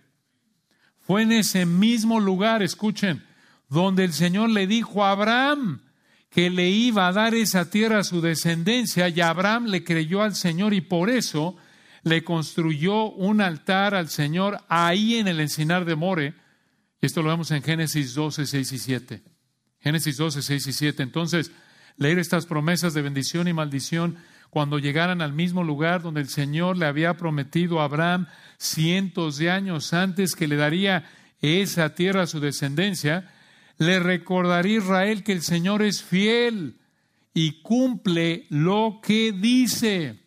[1.02, 3.24] Fue en ese mismo lugar, escuchen,
[3.70, 5.82] donde el Señor le dijo a Abraham
[6.32, 10.34] que le iba a dar esa tierra a su descendencia, y Abraham le creyó al
[10.34, 11.58] Señor y por eso
[12.02, 16.45] le construyó un altar al Señor ahí en el encinar de More.
[17.06, 19.22] Esto lo vemos en Génesis 12, 6 y 7.
[19.80, 21.04] Génesis 12, 6 y 7.
[21.04, 21.52] Entonces,
[21.98, 24.18] leer estas promesas de bendición y maldición
[24.50, 28.28] cuando llegaran al mismo lugar donde el Señor le había prometido a Abraham
[28.58, 31.06] cientos de años antes que le daría
[31.42, 33.32] esa tierra a su descendencia,
[33.78, 36.80] le recordaría Israel que el Señor es fiel
[37.34, 40.24] y cumple lo que dice.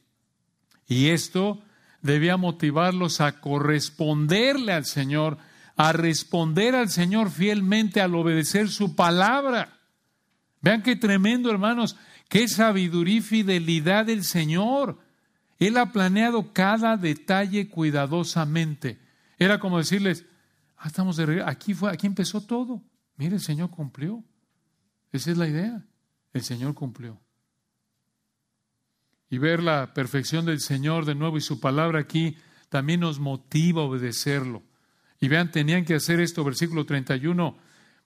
[0.87, 1.61] Y esto
[2.03, 5.39] debía motivarlos a corresponderle al Señor,
[5.79, 9.79] a responder al Señor fielmente al obedecer su palabra.
[10.61, 11.97] Vean qué tremendo, hermanos,
[12.29, 14.99] qué sabiduría y fidelidad del Señor.
[15.59, 18.99] Él ha planeado cada detalle cuidadosamente.
[19.39, 20.27] Era como decirles,
[20.77, 22.83] ah, estamos de aquí fue, aquí empezó todo.
[23.17, 24.23] Mire, el Señor cumplió.
[25.13, 25.83] Esa es la idea.
[26.35, 27.19] El Señor cumplió
[29.31, 32.37] y ver la perfección del Señor de nuevo y su palabra aquí
[32.69, 34.63] también nos motiva a obedecerlo.
[35.21, 37.57] Y vean, tenían que hacer esto, versículo 31,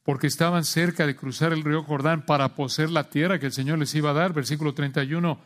[0.02, 3.78] porque estaban cerca de cruzar el río Jordán para poseer la tierra que el Señor
[3.78, 5.38] les iba a dar, versículo 31,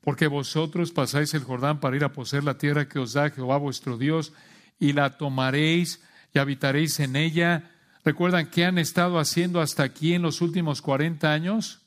[0.00, 3.58] porque vosotros pasáis el Jordán para ir a poseer la tierra que os da Jehová
[3.58, 4.32] vuestro Dios,
[4.78, 6.02] y la tomaréis
[6.32, 7.70] y habitaréis en ella.
[8.04, 11.82] ¿Recuerdan qué han estado haciendo hasta aquí en los últimos 40 años?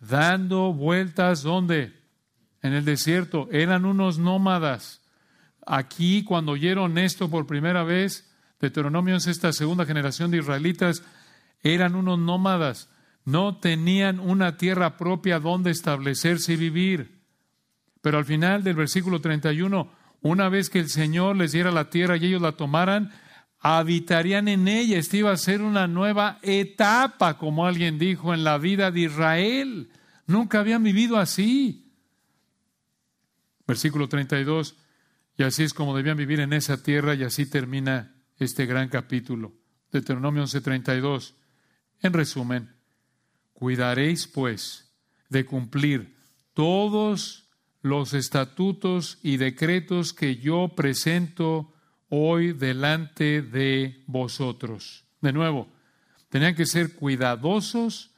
[0.00, 1.96] Dando vueltas, ¿dónde?
[2.66, 5.00] en el desierto, eran unos nómadas.
[5.66, 11.02] Aquí, cuando oyeron esto por primera vez, Deuteronomio es esta segunda generación de israelitas,
[11.60, 12.88] eran unos nómadas,
[13.24, 17.20] no tenían una tierra propia donde establecerse y vivir.
[18.00, 19.90] Pero al final del versículo 31,
[20.22, 23.12] una vez que el Señor les diera la tierra y ellos la tomaran,
[23.58, 24.98] habitarían en ella.
[24.98, 29.90] Esta iba a ser una nueva etapa, como alguien dijo, en la vida de Israel.
[30.28, 31.92] Nunca habían vivido así.
[33.66, 34.76] Versículo 32,
[35.36, 39.54] y así es como debían vivir en esa tierra y así termina este gran capítulo.
[39.92, 41.34] Deuteronomio 11:32.
[42.02, 42.74] En resumen,
[43.52, 44.92] cuidaréis pues
[45.28, 46.16] de cumplir
[46.54, 47.48] todos
[47.82, 51.72] los estatutos y decretos que yo presento
[52.08, 55.04] hoy delante de vosotros.
[55.20, 55.68] De nuevo,
[56.28, 58.10] tenían que ser cuidadosos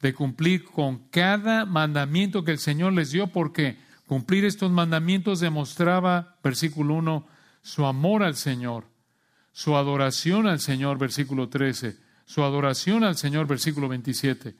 [0.00, 3.78] de cumplir con cada mandamiento que el Señor les dio porque
[4.10, 7.28] Cumplir estos mandamientos demostraba, versículo 1,
[7.62, 8.86] su amor al Señor,
[9.52, 14.56] su adoración al Señor, versículo 13, su adoración al Señor, versículo 27.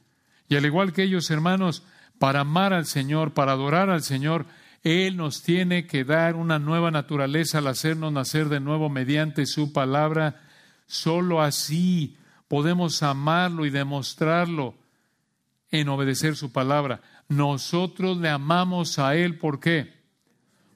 [0.49, 1.83] Y al igual que ellos, hermanos,
[2.21, 4.47] para amar al Señor, para adorar al Señor,
[4.85, 9.73] Él nos tiene que dar una nueva naturaleza al hacernos nacer de nuevo mediante su
[9.73, 10.43] palabra.
[10.87, 14.77] Solo así podemos amarlo y demostrarlo
[15.73, 17.01] en obedecer su palabra.
[17.31, 19.95] Nosotros le amamos a Él, ¿por qué?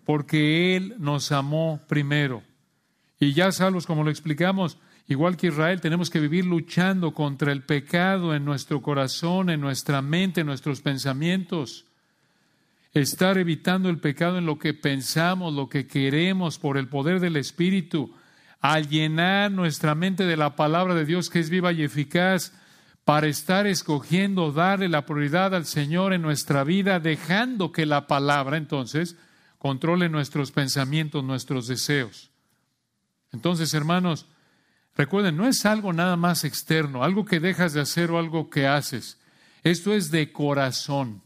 [0.05, 2.44] Porque Él nos amó primero.
[3.18, 4.78] Y ya salvos, como lo explicamos,
[5.09, 10.00] igual que Israel, tenemos que vivir luchando contra el pecado en nuestro corazón, en nuestra
[10.00, 11.86] mente, en nuestros pensamientos.
[12.92, 17.34] Estar evitando el pecado en lo que pensamos, lo que queremos, por el poder del
[17.34, 18.14] Espíritu,
[18.61, 22.52] al llenar nuestra mente de la palabra de Dios que es viva y eficaz,
[23.05, 28.57] para estar escogiendo darle la prioridad al Señor en nuestra vida, dejando que la palabra
[28.57, 29.16] entonces
[29.59, 32.30] controle nuestros pensamientos, nuestros deseos.
[33.32, 34.26] Entonces, hermanos,
[34.94, 38.66] recuerden, no es algo nada más externo, algo que dejas de hacer o algo que
[38.66, 39.18] haces.
[39.62, 41.22] Esto es de corazón.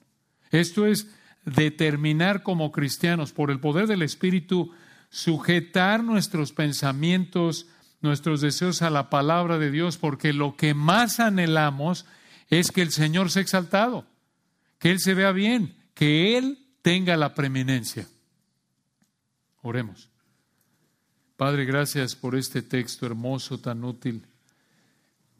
[0.50, 1.08] Esto es
[1.44, 4.72] determinar como cristianos, por el poder del Espíritu,
[5.10, 7.66] sujetar nuestros pensamientos,
[8.00, 12.06] nuestros deseos a la palabra de Dios, porque lo que más anhelamos
[12.48, 14.06] es que el Señor sea exaltado,
[14.78, 18.06] que Él se vea bien, que Él tenga la preeminencia.
[19.62, 20.08] Oremos.
[21.36, 24.24] Padre, gracias por este texto hermoso, tan útil.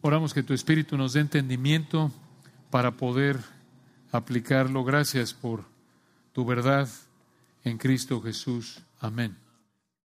[0.00, 2.12] Oramos que tu Espíritu nos dé entendimiento
[2.70, 3.38] para poder
[4.12, 4.84] aplicarlo.
[4.84, 5.64] Gracias por
[6.32, 6.88] tu verdad
[7.64, 8.80] en Cristo Jesús.
[9.00, 9.47] Amén.